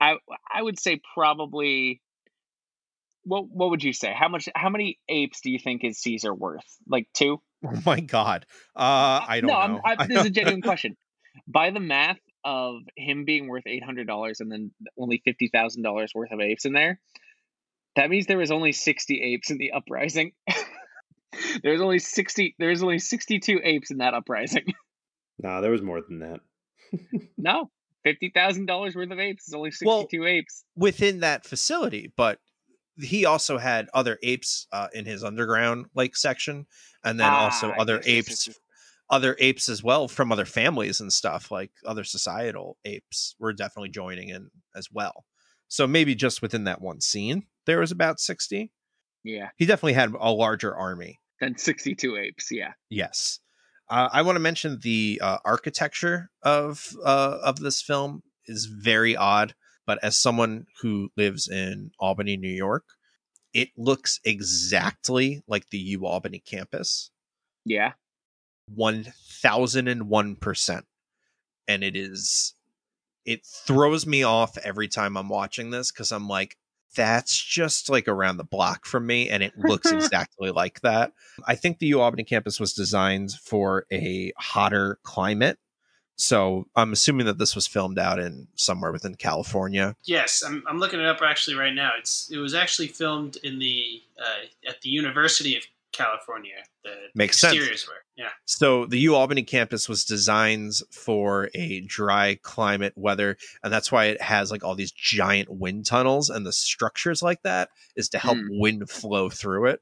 [0.00, 0.16] I
[0.52, 2.00] I would say probably
[3.24, 4.12] what what would you say?
[4.12, 6.66] How much how many apes do you think is Caesar worth?
[6.88, 7.40] Like two?
[7.64, 8.44] Oh my god.
[8.74, 9.80] Uh I don't no, know.
[9.84, 10.96] I'm, I, this is a genuine question.
[11.46, 15.82] By the math, of him being worth eight hundred dollars and then only fifty thousand
[15.82, 17.00] dollars worth of apes in there,
[17.96, 20.32] that means there was only sixty apes in the uprising.
[21.62, 22.54] there's only sixty.
[22.58, 24.64] There's only sixty-two apes in that uprising.
[25.38, 26.40] Nah, there was more than that.
[27.38, 27.70] no,
[28.04, 30.64] fifty thousand dollars worth of apes is only Well, sixty-two apes.
[30.76, 32.38] within that facility, but
[33.00, 36.66] he also had other apes uh, in his underground like section,
[37.04, 38.60] and then also Ah, other yes, yes, yes, apes,
[39.10, 41.50] other apes as well from other families and stuff.
[41.50, 45.24] Like other societal apes were definitely joining in as well.
[45.68, 48.70] So maybe just within that one scene, there was about sixty.
[49.24, 51.18] Yeah, He definitely had a larger army.
[51.42, 52.50] Then sixty-two apes.
[52.50, 52.72] Yeah.
[52.88, 53.40] Yes.
[53.90, 59.16] Uh, I want to mention the uh, architecture of uh, of this film is very
[59.16, 59.54] odd,
[59.86, 62.84] but as someone who lives in Albany, New York,
[63.52, 67.10] it looks exactly like the U Albany campus,
[67.64, 67.92] Yeah.
[68.66, 69.12] one
[69.42, 70.86] thousand and one percent,
[71.68, 72.54] and it is
[73.24, 76.56] it throws me off every time I'm watching this because I'm like,
[76.94, 81.12] that's just like around the block from me, and it looks exactly like that.
[81.46, 85.58] I think the U campus was designed for a hotter climate.
[86.16, 89.96] So I'm assuming that this was filmed out in somewhere within California.
[90.04, 91.92] Yes, I'm, I'm looking it up actually right now.
[91.98, 96.54] It's it was actually filmed in the uh, at the University of California.
[96.84, 97.56] The Makes sense.
[97.56, 98.30] were yeah.
[98.44, 104.06] So the U Albany campus was designed for a dry climate weather, and that's why
[104.06, 108.18] it has like all these giant wind tunnels and the structures like that is to
[108.18, 108.46] help Hmm.
[108.60, 109.80] wind flow through it.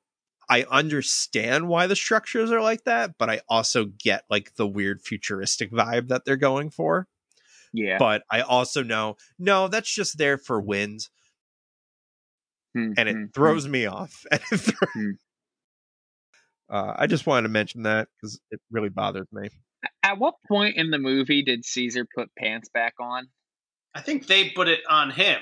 [0.49, 5.01] I understand why the structures are like that, but I also get like the weird
[5.01, 7.07] futuristic vibe that they're going for.
[7.73, 7.99] Yeah.
[7.99, 11.09] But I also know no, that's just there for wind,
[12.75, 14.25] Hmm, and it throws me off.
[14.33, 15.11] And it thro- Hmm.
[16.71, 19.49] Uh, I just wanted to mention that because it really bothers me.
[20.03, 23.29] At what point in the movie did Caesar put pants back on?
[23.95, 25.41] I think they put it on him.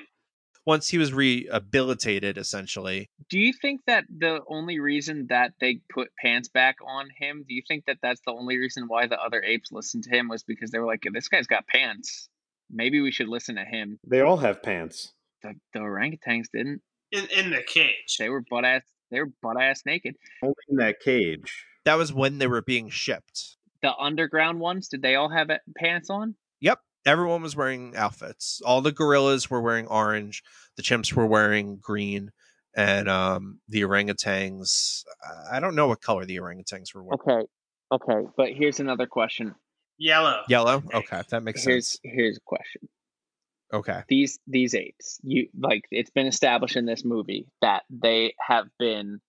[0.64, 6.08] once he was rehabilitated essentially Do you think that the only reason that they put
[6.22, 9.42] pants back on him, do you think that that's the only reason why the other
[9.42, 12.28] apes listened to him was because they were like, this guy's got pants.
[12.70, 13.98] Maybe we should listen to him.
[14.06, 15.12] They all have pants.
[15.42, 16.82] The, the orangutans didn't.
[17.12, 18.16] in, in the cage.
[18.18, 18.82] They were butt ass.
[19.10, 20.16] They were butt ass naked.
[20.42, 21.64] Only in that cage.
[21.84, 25.58] that was when they were being shipped The underground ones, did they all have uh,
[25.76, 26.34] pants on?
[26.60, 30.42] yep everyone was wearing outfits all the gorillas were wearing orange
[30.76, 32.30] the chimps were wearing green
[32.76, 35.04] and um the orangutans
[35.50, 37.46] i don't know what color the orangutans were wearing Okay.
[37.90, 38.28] Okay.
[38.36, 39.54] But here's another question.
[39.96, 40.42] Yellow.
[40.48, 40.94] yellow think.
[40.94, 42.88] okay that makes Here's sense here's a question.
[43.72, 44.02] Okay.
[44.08, 49.20] These these apes you like it's been established in this movie that they have been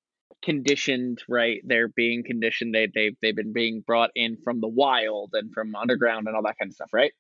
[0.44, 1.62] conditioned right?
[1.66, 2.74] They're being conditioned.
[2.74, 6.44] They they've, they've been being brought in from the wild and from underground and all
[6.44, 7.12] that kind of stuff right?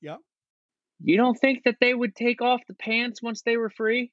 [0.00, 0.16] Yeah.
[1.02, 4.12] you don't think that they would take off the pants once they were free?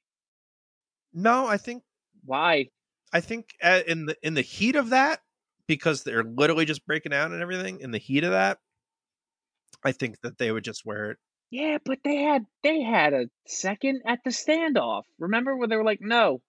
[1.12, 1.82] No i think
[2.24, 2.68] why?
[3.12, 5.20] I think uh, in the in the heat of that
[5.66, 8.58] because they're literally just breaking out and everything in the heat of that
[9.84, 11.18] i think that they would just wear it
[11.52, 15.02] yeah but they had they had a second at the standoff.
[15.20, 16.40] Remember when they were like no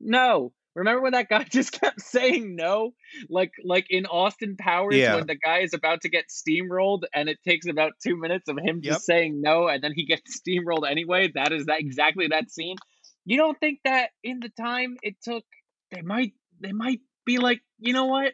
[0.00, 0.52] no.
[0.74, 2.92] Remember when that guy just kept saying no?
[3.30, 5.14] Like like in austin powers Yeah.
[5.16, 8.58] when the guy is about to get steamrolled and it takes about two minutes of
[8.58, 8.92] him Yep.
[8.94, 12.76] just saying no and then he gets steamrolled anyway that is that exactly that scene.
[13.24, 15.44] You don't think that in the time it took
[15.92, 18.32] they might they might be like you know what?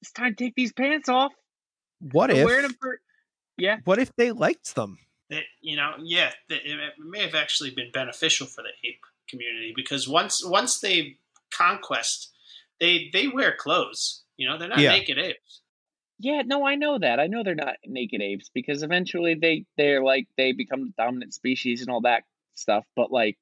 [0.00, 1.32] It's time to take these pants off.
[2.00, 3.00] What We're if wearing them for
[3.56, 3.76] yeah.
[3.84, 4.98] what if they liked them
[5.32, 9.00] that you know, yeah, that it, it may have actually been beneficial for the ape
[9.28, 11.16] community because once once they
[11.52, 12.30] conquest,
[12.80, 14.22] they they wear clothes.
[14.36, 14.90] You know, they're not Yeah.
[14.90, 15.62] naked apes.
[16.18, 17.18] Yeah, no, I know that.
[17.18, 21.34] I know they're not naked apes because eventually they they're like they become the dominant
[21.34, 22.22] species and all that
[22.54, 22.84] stuff.
[22.94, 23.38] But like,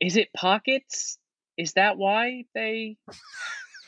[0.00, 1.18] is it pockets?
[1.56, 2.96] Is that why they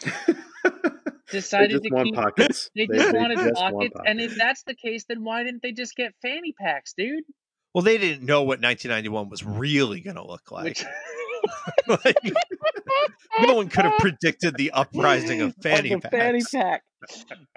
[0.03, 0.11] they
[1.31, 2.15] decided just to want keep?
[2.15, 2.71] pockets.
[2.75, 5.73] They just wanted just pockets, want and if that's the case, then why didn't they
[5.73, 7.25] just get fanny packs, dude?
[7.75, 10.65] Well, they didn't know what 1991 was really going to look like.
[10.65, 10.85] Which-
[11.89, 12.17] Like,
[13.41, 16.15] no one could have predicted the uprising of fanny the packs.
[16.15, 16.83] fanny pack,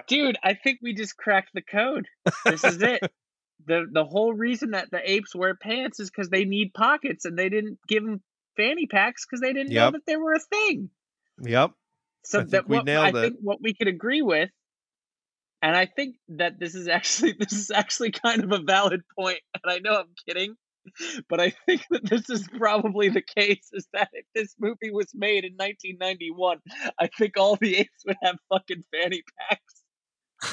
[0.07, 0.37] dude.
[0.41, 2.07] I think we just cracked the code.
[2.45, 3.01] This is it.
[3.67, 7.37] the The whole reason that the apes wear pants is because they need pockets, and
[7.37, 8.21] they didn't give them
[8.55, 10.89] fanny packs because they didn't know that they were a thing.
[11.41, 11.71] Yep.
[12.25, 13.13] So I think that we what, I it.
[13.13, 14.49] think what we could agree with,
[15.61, 19.39] and I think that this is actually this is actually kind of a valid point,
[19.53, 20.55] and I know I'm kidding,
[21.29, 23.69] but I think that this is probably the case.
[23.73, 26.59] Is that if this movie was made in 1991,
[26.99, 29.82] I think all the apes would have fucking fanny packs.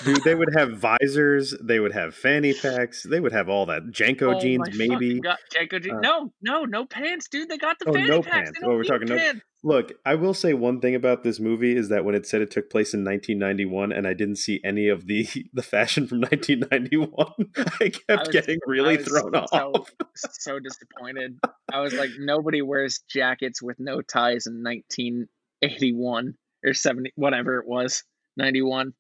[0.05, 1.55] Dude, they would have visors.
[1.63, 3.03] They would have fanny packs.
[3.03, 3.85] They would have all that.
[3.91, 5.21] JNCO Oh jeans, maybe.
[5.21, 5.97] God, JNCO jeans.
[5.97, 7.49] Uh, no, no, no pants, dude.
[7.49, 8.51] They got the Oh, fanny no packs.
[8.51, 8.61] pants.
[8.63, 9.33] Oh, we're talking no-
[9.63, 12.51] Look, I will say one thing about this movie is that when it said it
[12.51, 17.33] took place in 1991, and I didn't see any of the the fashion from 1991,
[17.81, 19.91] I kept I was- getting really thrown so, off.
[20.17, 21.39] so disappointed.
[21.73, 26.35] I was like, nobody wears jackets with no ties in 1981
[26.65, 28.03] or 70, whatever it was,
[28.37, 28.93] 91.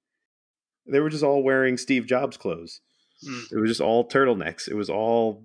[0.91, 2.81] They were just all wearing Steve Jobs clothes.
[3.27, 3.41] Hmm.
[3.53, 4.69] It was just all turtlenecks.
[4.69, 5.45] It was all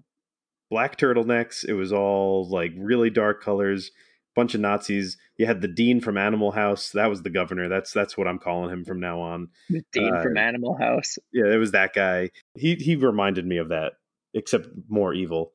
[0.71, 1.63] black turtlenecks.
[1.67, 3.91] It was all like really dark colors.
[4.35, 5.17] Bunch of Nazis.
[5.37, 6.89] You had the dean from Animal House.
[6.91, 7.69] That was the governor.
[7.69, 9.47] That's that's what I'm calling him from now on.
[9.69, 11.17] The Dean Uh, from Animal House.
[11.31, 12.31] Yeah, it was that guy.
[12.55, 13.93] He he reminded me of that,
[14.33, 15.53] except more evil.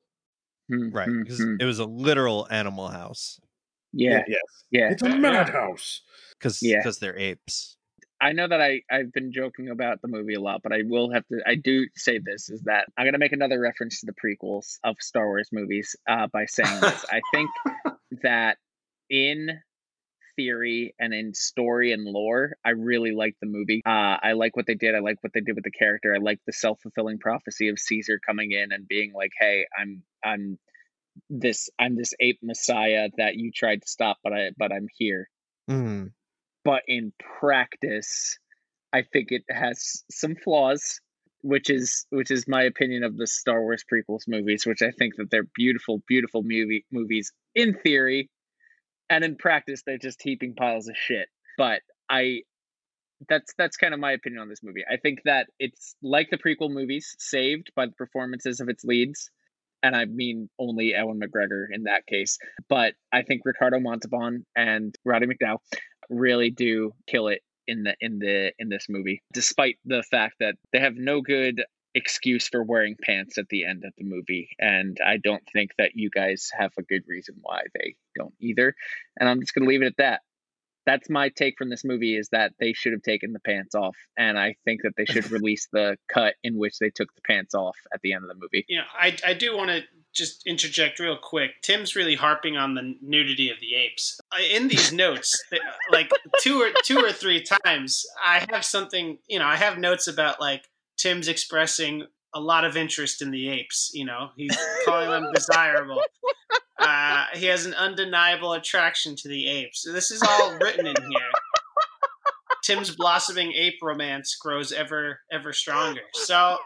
[0.70, 1.08] Hmm, Right.
[1.08, 1.56] hmm, Because hmm.
[1.60, 3.38] it was a literal animal house.
[3.92, 4.40] Yeah, yes.
[4.70, 4.90] yeah.
[4.92, 6.00] It's a madhouse.
[6.38, 6.80] Because Yeah.
[7.00, 7.76] they're apes.
[8.20, 11.10] I know that I, I've been joking about the movie a lot, but I will
[11.12, 11.40] have to.
[11.46, 14.78] I do say this is that I'm going to make another reference to the prequels
[14.84, 17.04] of Star Wars movies uh, by saying this.
[17.10, 17.50] I think
[18.22, 18.58] that
[19.08, 19.58] in
[20.36, 23.82] theory and in story and lore, I really like the movie.
[23.86, 24.94] Uh, I like what they did.
[24.94, 26.14] I like what they did with the character.
[26.14, 30.02] I like the self fulfilling prophecy of Caesar coming in and being like, "Hey, I'm
[30.22, 30.58] I'm
[31.30, 35.28] this I'm this ape messiah that you tried to stop, but I but I'm here."
[35.70, 36.12] Mm.
[36.64, 38.38] But in practice
[38.92, 41.00] i think it has some flaws
[41.42, 45.16] which is which is my opinion of the star wars prequels movies which i think
[45.16, 48.28] that they're beautiful beautiful movie movies in theory
[49.08, 52.40] and in practice they're just heaping piles of shit but i
[53.28, 56.38] that's that's kind of my opinion on this movie i think that it's like the
[56.38, 59.30] prequel movies saved by the performances of its leads
[59.82, 62.38] and I mean only Ewan McGregor in that case.
[62.68, 65.58] But I think Ricardo Montalban and Roddy McDowall
[66.10, 70.56] really do kill it in the in the in this movie, despite the fact that
[70.72, 74.48] they have no good excuse for wearing pants at the end of the movie.
[74.58, 78.74] And I don't think that you guys have a good reason why they don't either.
[79.18, 80.20] And I'm just gonna leave it at that.
[80.90, 83.96] That's my take from this movie is that they should have taken the pants off.
[84.18, 87.54] And I think that they should release the cut in which they took the pants
[87.54, 88.64] off at the end of the movie.
[88.68, 89.82] You know, I I do want to
[90.12, 91.62] just interject real quick.
[91.62, 94.18] Tim's really harping on the nudity of the apes
[94.52, 95.40] in these notes.
[95.92, 96.10] like
[96.40, 99.18] two or two or three times, I have something.
[99.28, 100.64] You know, I have notes about like
[100.96, 103.92] Tim's expressing a lot of interest in the apes.
[103.94, 106.02] You know, he's calling them desirable.
[106.80, 109.84] Uh, he has an undeniable attraction to the apes.
[109.84, 111.30] This is all written in here.
[112.64, 116.02] Tim's blossoming ape romance grows ever ever stronger.
[116.14, 116.56] So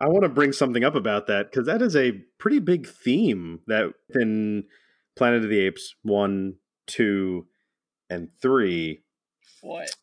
[0.00, 3.60] I want to bring something up about that because that is a pretty big theme
[3.66, 4.64] that in
[5.16, 6.54] Planet of the Apes 1,
[6.86, 7.46] 2,
[8.08, 9.02] and 3,
[9.60, 9.94] What?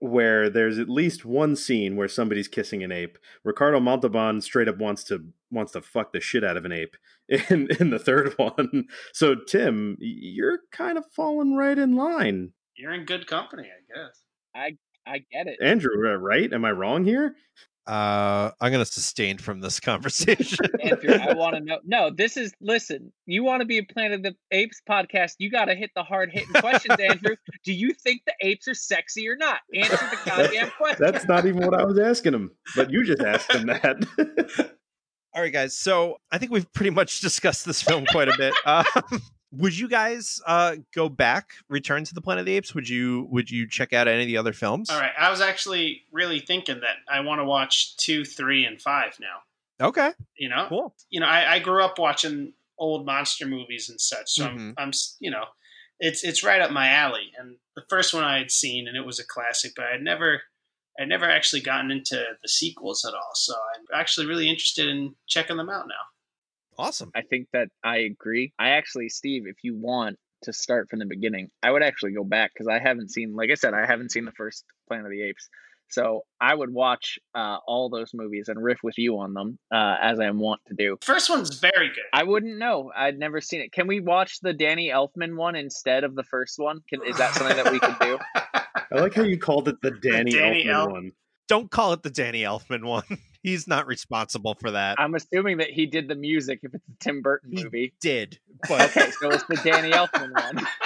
[0.00, 3.18] Where there's at least one scene where somebody's kissing an ape.
[3.44, 6.96] Ricardo Montalban straight up wants to wants to fuck the shit out of an ape
[7.28, 8.84] in in the third one.
[9.12, 12.52] So Tim, you're kind of falling right in line.
[12.76, 14.22] you're in good company, I guess.
[14.54, 14.76] I
[15.06, 15.58] I get it.
[15.62, 16.52] Andrew, uh, right?
[16.52, 17.34] Am I wrong here?
[17.88, 20.58] Uh, I'm going to sustain from this conversation.
[20.82, 21.78] Andrew, I want to know.
[21.84, 23.12] No, this is listen.
[23.24, 25.36] You want to be a Planet of the Apes podcast?
[25.38, 27.36] You got to hit the hard hitting questions, Andrew.
[27.64, 29.60] Do you think the apes are sexy or not?
[29.74, 30.98] Answer the goddamn question.
[31.00, 34.04] That's not even what I was asking him, but you just asked him that.
[35.34, 35.76] All right, guys.
[35.76, 38.52] So I think we've pretty much discussed this film quite a bit.
[38.66, 42.74] Um, would you guys uh, go back, return to the Planet of the Apes?
[42.74, 44.90] Would you Would you check out any of the other films?
[44.90, 48.80] All right, I was actually really thinking that I want to watch two, three, and
[48.80, 49.86] five now.
[49.88, 50.10] Okay.
[50.36, 50.94] You know, Cool.
[51.08, 54.50] you know, I, I grew up watching old monster movies and such, so Mhm.
[54.50, 54.90] I'm, I'm,
[55.20, 55.44] you know,
[56.00, 57.32] it's it's right up my alley.
[57.38, 60.42] And the first one I had seen, and it was a classic, but I'd never,
[60.98, 63.30] I'd never actually gotten into the sequels at all.
[63.34, 65.94] So I'm actually really interested in checking them out now.
[66.78, 67.10] Awesome.
[67.14, 68.52] I think that I agree.
[68.58, 72.24] I actually, Steve, if you want to start from the beginning, I would actually go
[72.24, 75.10] back because I haven't seen, like I said, I haven't seen the first Planet of
[75.10, 75.48] the Apes.
[75.90, 79.96] So I would watch uh, all those movies and riff with you on them uh,
[80.00, 80.98] as I want to do.
[81.02, 82.04] First one's very good.
[82.12, 82.92] I wouldn't know.
[82.94, 83.72] I'd never seen it.
[83.72, 86.80] Can we watch the Danny Elfman one instead of the first one?
[86.90, 88.18] Can, is that something that we could do?
[88.34, 91.12] I like how you called it the Danny, Danny Elfman Elf- one.
[91.48, 93.04] Don't call it the Danny Elfman one.
[93.42, 95.00] He's not responsible for that.
[95.00, 97.94] I'm assuming that he did the music if it's a Tim Burton He- movie.
[98.00, 98.38] Did
[98.68, 100.66] but Okay, so it's the Danny Elfman one.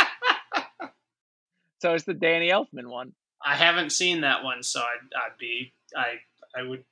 [1.80, 3.12] So it's the Danny Elfman one.
[3.44, 6.20] I haven't seen that one, so I'd, I'd be, I,
[6.56, 6.84] I would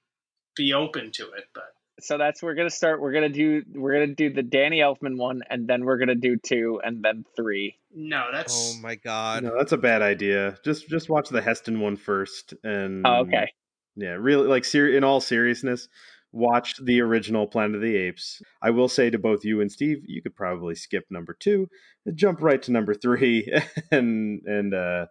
[0.56, 3.00] be open to it, but So that's we're gonna start.
[3.00, 6.36] We're gonna do we're gonna do the Danny Elfman one, and then we're gonna do
[6.36, 7.78] two, and then three.
[7.94, 9.44] No, that's Oh my god.
[9.44, 10.58] No, that's a bad idea.
[10.64, 13.52] Just just watch the Heston one first, and Oh, okay.
[13.96, 15.88] Yeah, really like ser- in all seriousness,
[16.32, 18.40] watch the original Planet of the Apes.
[18.62, 21.68] I will say to both you and Steve, you could probably skip number two,
[22.14, 23.52] jump right to number three,
[23.90, 25.06] and and uh,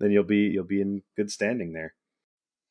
[0.00, 1.94] then you'll be you'll be in good standing there.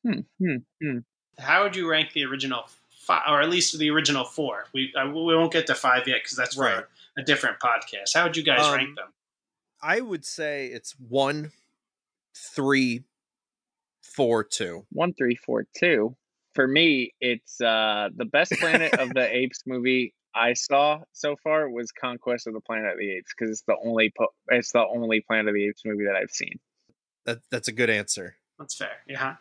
[0.06, 0.98] Hmm, hmm, hmm.
[1.38, 2.64] how would you rank the original
[3.06, 4.66] five, or at least the original four?
[4.74, 6.84] We I, we won't get to five yet because that's for Right.
[7.16, 8.14] a different podcast.
[8.14, 9.08] How would you guys Um, rank them?
[9.82, 11.52] I would say it's one,
[12.34, 13.04] three,
[14.04, 14.86] four, two.
[14.90, 16.16] One, three, four, two.
[16.54, 21.70] For me, it's uh the best Planet of the Apes movie I saw so far
[21.70, 24.84] was Conquest of the Planet of the Apes because it's the only po- it's the
[24.84, 26.58] only Planet of the Apes movie that I've seen.
[27.24, 28.36] That that's a good answer.
[28.58, 28.98] That's fair.
[29.08, 29.36] Yeah.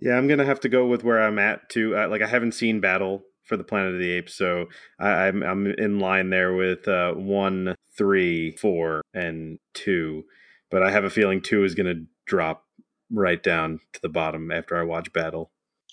[0.00, 1.96] Yeah, I'm gonna have to go with where I'm at too.
[1.96, 4.66] Uh, like I haven't seen Battle for the Planet of the Apes, so
[4.98, 10.24] I, I'm I'm in line there with uh, one, three, four, and two.
[10.70, 12.64] But I have a feeling two is gonna drop
[13.10, 15.50] right down to the bottom after I watch Battle.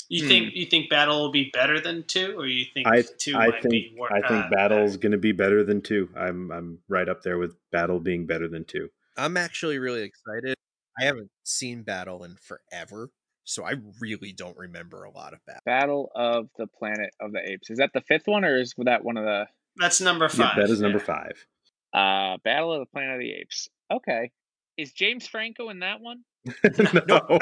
[0.10, 0.28] You Hmm.
[0.30, 3.48] think you think Battle will be better than two, or you think I two I
[3.48, 3.94] might think be?
[3.96, 6.10] More, I think uh, Battle's gonna be better than two.
[6.16, 8.90] I'm I'm right up there with Battle being better than two.
[9.18, 10.56] I'm actually really excited.
[11.00, 13.10] I haven't seen Battle in forever,
[13.46, 15.62] so I really don't remember a lot of Battle.
[15.66, 17.70] Battle of the Planet of the Apes.
[17.72, 19.48] Is that the fifth one, or is that one of the
[19.78, 20.58] That's number Yeah, five.
[20.58, 21.04] that is number yeah.
[21.06, 21.46] five.
[21.94, 23.70] uh Battle of the Planet of the Apes?
[23.92, 24.32] Okay.
[24.78, 26.22] Is James Franco in that one?
[27.08, 27.40] no.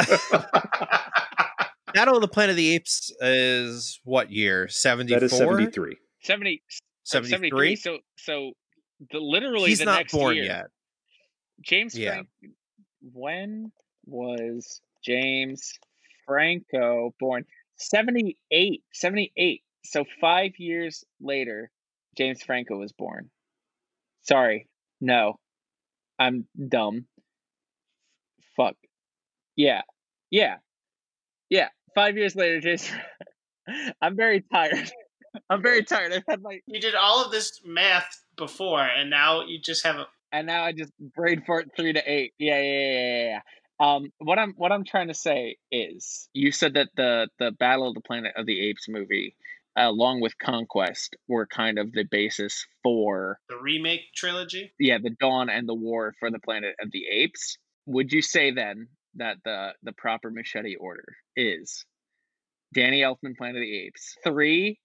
[1.93, 4.67] Battle of the Planet of the Apes is what year?
[4.67, 5.19] 74?
[5.19, 5.97] that is seventy uh, three.
[6.21, 7.75] 70, oh, 73?
[7.75, 8.51] So so
[9.11, 10.45] the literally He's the not next born year.
[10.45, 10.65] yet.
[11.61, 12.11] James Yeah.
[12.13, 12.27] Frank
[13.13, 13.71] when
[14.05, 15.73] was James
[16.25, 17.45] Franco born?
[17.77, 18.83] 78.
[18.93, 19.61] 78.
[19.85, 21.69] So 5 years later
[22.17, 23.29] James Franco was born.
[24.21, 24.69] Sorry.
[25.01, 25.39] No.
[26.19, 27.07] I'm dumb.
[28.57, 28.75] Fuck.
[29.55, 29.81] Yeah.
[30.31, 30.57] Yeah.
[31.49, 31.69] Yeah.
[31.95, 32.97] 5 years later Jason,
[34.01, 34.91] I'm very tired.
[35.49, 36.13] I'm very tired.
[36.13, 39.95] I've had my You did all of this math before, and now you just have
[39.97, 40.07] a.
[40.31, 42.33] and now I just brain fart three to eight.
[42.37, 43.39] Yeah, yeah, yeah, yeah, yeah.
[43.79, 47.87] Um, what I'm what I'm trying to say is, you said that the the Battle
[47.87, 49.35] of the Planet of the Apes movie,
[49.75, 54.71] along with Conquest, were kind of the basis for The remake trilogy.
[54.79, 57.57] yeah the Dawn and the War for the Planet of the Apes.
[57.85, 61.05] Would you say then that the the proper machete order
[61.35, 61.85] is
[62.73, 64.79] Danny Elfman Planet of the Apes three,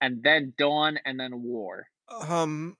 [0.00, 1.86] and then Dawn and then War?
[2.10, 2.76] Um,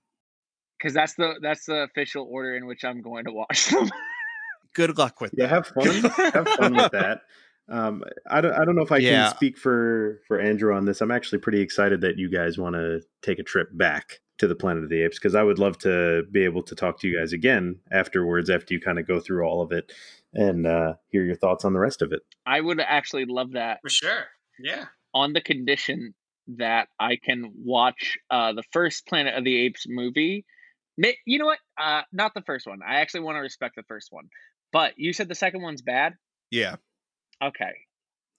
[0.79, 3.91] Because that's the that's the official order in which I'm going to watch them.
[4.75, 5.55] good luck with Yeah, that.
[5.55, 6.03] have fun.
[6.35, 7.21] have fun with that.
[7.69, 8.53] Um, I don't.
[8.55, 9.27] I don't know if I Yeah.
[9.29, 11.01] can speak for for Andrew on this.
[11.01, 14.55] I'm actually pretty excited that you guys want to take a trip back to the
[14.55, 17.19] Planet of the Apes because I would love to be able to talk to you
[17.19, 19.93] guys again afterwards after you kind of go through all of it
[20.35, 22.23] and uh, hear your thoughts on the rest of it.
[22.47, 24.25] I would actually love that For sure.
[24.59, 24.87] Yeah.
[25.15, 26.15] on the condition
[26.57, 30.45] that I can watch uh, the first Planet of the Apes movie.
[31.27, 31.59] You know what?
[31.81, 32.81] Uh, not the first one.
[32.87, 34.29] I actually want to respect the first one.
[34.73, 36.15] But you said the second one's bad.
[36.51, 36.77] Yeah.
[37.43, 37.73] Okay, I'm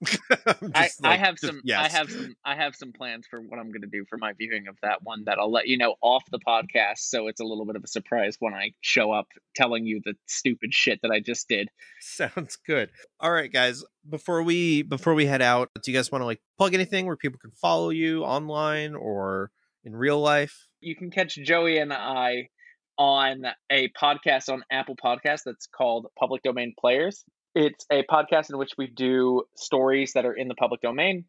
[0.75, 1.61] I, just I have just- some.
[1.69, 2.35] I have some.
[2.45, 5.03] I have some plans for what I'm going to do for my viewing of that
[5.03, 5.23] one.
[5.25, 7.87] That I'll let you know off the podcast, so it's a little bit of a
[7.87, 11.69] surprise when I show up telling you the stupid shit that I just did.
[11.99, 12.89] Sounds good.
[13.19, 13.83] All right, guys.
[14.09, 17.17] Before we before we head out, do you guys want to like plug anything where
[17.17, 19.51] people can follow you online or
[19.83, 20.67] in real life?
[20.85, 22.49] you can catch Joey and I
[22.97, 27.23] on a podcast on Apple Podcasts that's called Public Domain Players.
[27.55, 31.25] It's a podcast in which we do stories that are in the public domain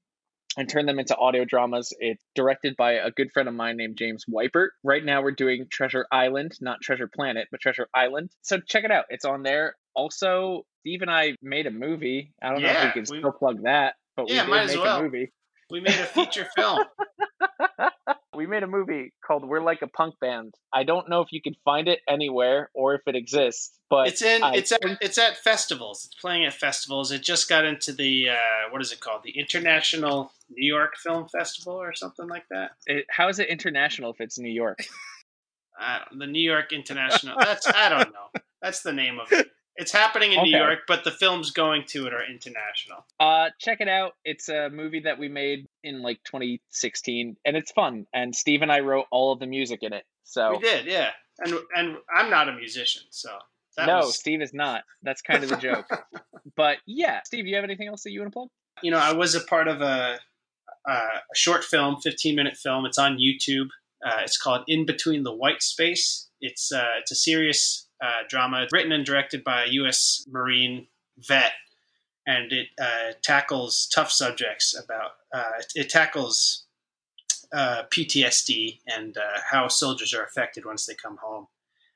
[0.56, 1.92] and turn them into audio dramas.
[1.98, 4.68] It's directed by a good friend of mine named James Weipert.
[4.82, 8.30] Right now we're doing Treasure Island, not Treasure Planet, but Treasure Island.
[8.42, 9.04] So check it out.
[9.10, 9.74] It's on there.
[9.94, 12.32] Also, Steve and I made a movie.
[12.42, 14.60] I don't know if Yeah, we can we- still plug that, but Yeah, we might
[14.60, 15.00] did as make well.
[15.00, 15.32] a movie.
[15.70, 16.84] We made a feature film.
[18.36, 20.54] we made a movie called We're Like a Punk Band.
[20.72, 24.22] I don't know if you can find it anywhere or if it exists, but It's
[24.22, 24.42] in.
[24.42, 24.80] I It's at.
[25.00, 26.06] It's at festivals.
[26.06, 27.12] It's playing at festivals.
[27.12, 29.22] It just got into the uh, what is it called?
[29.24, 32.72] The International New York Film Festival or something like that.
[32.86, 34.78] it, how is it international if it's New York?
[35.76, 37.34] Uh, the New York International.
[37.36, 38.40] That's I don't know.
[38.62, 39.48] That's the name of it.
[39.76, 43.04] It's happening in New York, but the films going to it are international.
[43.18, 44.12] Uh, check it out.
[44.24, 48.06] It's a movie that we made in like 2016, and it's fun.
[48.14, 50.04] And Steve and I wrote all of the music in it.
[50.22, 51.10] So We did, yeah.
[51.40, 53.30] And and I'm not a musician, so
[53.76, 54.84] that no, was, Steve is not.
[55.02, 55.86] That's kind of the joke.
[56.56, 58.48] but yeah, Steve, you have anything else that you want to plug?
[58.82, 60.18] you know, I was a part of a
[60.86, 62.84] uh, a short film, 15 minute film.
[62.84, 63.68] It's on YouTube.
[64.04, 66.28] Uh, it's called In Between the White Space.
[66.40, 70.26] It's uh, it's a serious uh, drama written and directed by a U.S.
[70.30, 70.86] Marine
[71.18, 71.52] vet,
[72.26, 75.12] and it uh, tackles tough subjects about.
[75.58, 76.64] it, it tackles
[77.52, 79.16] PTSD and
[79.50, 81.46] how soldiers are affected once they come home.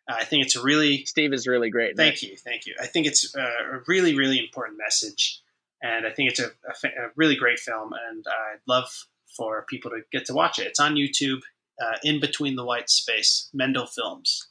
[0.09, 1.97] I think it's a really Steve is really great.
[1.97, 2.75] Thank you, thank you.
[2.81, 5.43] I think it's a really, really important message,
[5.83, 8.89] and I think it's a, a, a really great film, and I'd love
[9.37, 10.67] for people to get to watch it.
[10.67, 11.41] It's on YouTube,
[11.81, 14.49] uh, in between the white space, Mendel Films.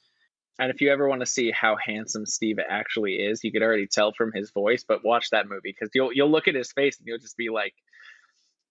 [0.60, 3.88] And if you ever want to see how handsome Steve actually is, you could already
[3.88, 4.84] tell from his voice.
[4.88, 7.50] But watch that movie because you'll you'll look at his face and you'll just be
[7.50, 7.74] like,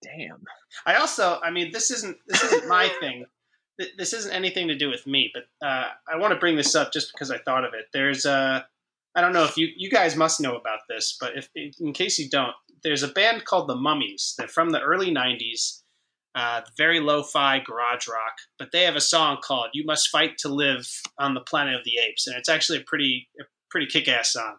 [0.02, 0.42] "Damn."
[0.84, 3.26] I also, I mean, this isn't this isn't my thing
[3.96, 6.92] this isn't anything to do with me, but uh, I want to bring this up
[6.92, 7.86] just because I thought of it.
[7.92, 8.66] There's a,
[9.14, 12.18] I don't know if you you guys must know about this, but if in case
[12.18, 14.34] you don't, there's a band called the Mummies.
[14.36, 15.82] They're from the early '90s,
[16.36, 20.48] uh, very lo-fi garage rock, but they have a song called "You Must Fight to
[20.48, 20.86] Live
[21.18, 24.56] on the Planet of the Apes," and it's actually a pretty a pretty kick-ass song.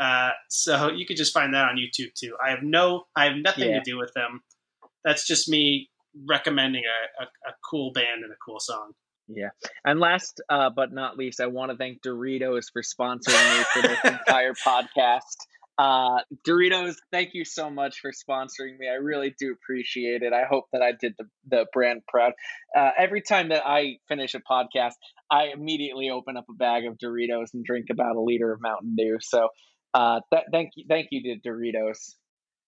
[0.00, 2.34] Uh, so you could just find that on YouTube too.
[2.44, 3.78] I have no, I have nothing yeah.
[3.78, 4.40] to do with them.
[5.04, 5.90] That's just me
[6.26, 8.92] recommending a, a, a, cool band and a cool song.
[9.28, 9.48] Yeah.
[9.84, 13.82] And last uh, but not least, I want to thank Doritos for sponsoring me for
[13.82, 15.36] this entire podcast.
[15.82, 18.88] Uh, Doritos, thank you so much for sponsoring me.
[18.88, 20.32] I really do appreciate it.
[20.32, 22.34] I hope that I did the, the brand proud.
[22.76, 24.92] Uh, every time that I finish a podcast,
[25.28, 28.94] I immediately open up a bag of Doritos and drink about a liter of Mountain
[28.96, 29.18] Dew.
[29.20, 29.48] So
[29.92, 32.14] uh, th- thank you, thank you to Doritos.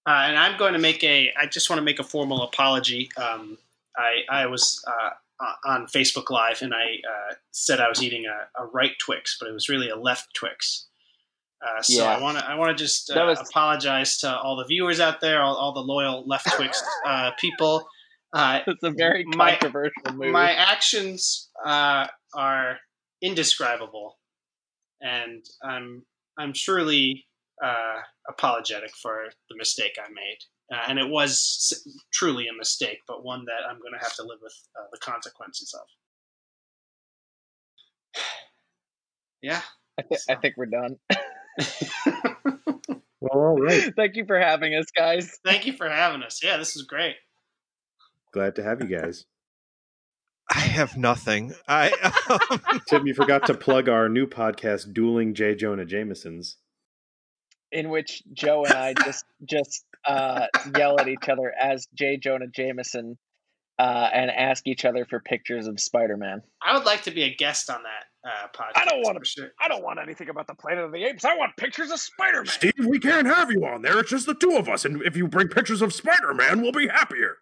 [0.09, 1.33] Uh, and I'm going to make a.
[1.39, 3.11] I just want to make a formal apology.
[3.17, 3.59] Um,
[3.97, 5.11] I I was uh,
[5.65, 9.49] on Facebook Live and I uh, said I was eating a, a, right Twix, but
[9.49, 10.87] it was really a left Twix.
[11.65, 12.17] Uh, so yeah.
[12.17, 13.41] I want to I want to just uh, was...
[13.41, 17.87] apologize to all the viewers out there, all, all the loyal left Twix uh, people.
[18.35, 20.31] it's a very controversial my, movie.
[20.31, 22.79] My actions are
[23.23, 24.19] indescribable,
[25.01, 26.05] and I'm
[26.39, 27.27] I'm surely
[27.63, 30.39] uh, apologetic for the mistake I made.
[30.73, 34.23] Uh, and it was truly a mistake, but one that I'm going to have to
[34.23, 35.75] live with uh, the consequences
[38.15, 38.23] of.
[39.43, 39.61] yeah.
[39.99, 40.33] I, th- so.
[40.33, 40.97] I think we're done.
[43.21, 43.93] well, all right.
[43.97, 45.39] Thank you for having us, guys.
[45.45, 46.43] Thank you for having us.
[46.43, 47.17] Yeah, this is great.
[48.33, 49.25] Glad to have you guys.
[50.51, 51.55] I have nothing.
[51.67, 51.91] I
[52.51, 52.81] um...
[52.89, 55.55] Tim, you forgot to plug our new podcast, Dueling J.
[55.55, 56.57] Jonah Jamesons
[57.75, 60.47] in which Joe and I just just uh,
[60.77, 62.17] yell at each other as J.
[62.17, 63.19] Jonah Jameson
[63.79, 66.43] uh, and ask each other for pictures of Spider Man.
[66.63, 68.73] I would like to be a guest on that uh, podcast.
[68.77, 69.25] I don't want to.
[69.25, 69.51] Sure.
[69.61, 71.25] I don't want anything about the Planet of the Apes.
[71.25, 72.47] I want pictures of Spider Man.
[72.47, 73.99] Steve, we can't have you on there.
[73.99, 76.73] It's just the two of us, and if you bring pictures of Spider Man, we'll
[76.73, 77.37] be happier.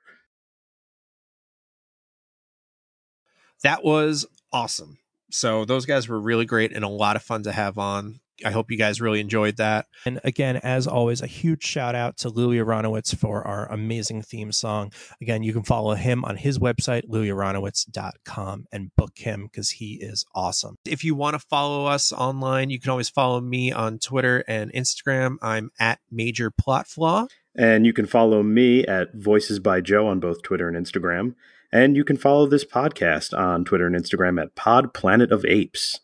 [3.62, 4.98] That was awesome.
[5.30, 8.20] So those guys were really great and a lot of fun to have on.
[8.44, 9.86] I hope you guys really enjoyed that.
[10.04, 14.52] And again, as always, a huge shout out to Louis Aronowitz for our amazing theme
[14.52, 14.92] song.
[15.20, 20.24] Again, you can follow him on his website, louisaronowitz.com, and book him because he is
[20.34, 20.76] awesome.
[20.84, 24.72] If you want to follow us online, you can always follow me on Twitter and
[24.72, 25.36] Instagram.
[25.42, 27.26] I'm at Major Plot Flaw.
[27.54, 31.34] And you can follow me at Voices by Joe on both Twitter and Instagram.
[31.70, 36.00] And you can follow this podcast on Twitter and Instagram at Pod Planet of Apes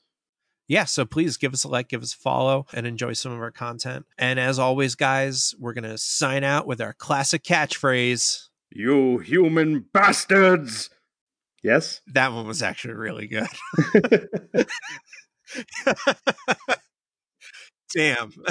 [0.68, 3.40] yeah, so please give us a like, give us a follow, and enjoy some of
[3.40, 4.06] our content.
[4.18, 9.86] And as always, guys, we're going to sign out with our classic catchphrase You human
[9.92, 10.90] bastards!
[11.62, 12.00] Yes?
[12.08, 13.48] That one was actually really good.
[17.94, 18.32] Damn.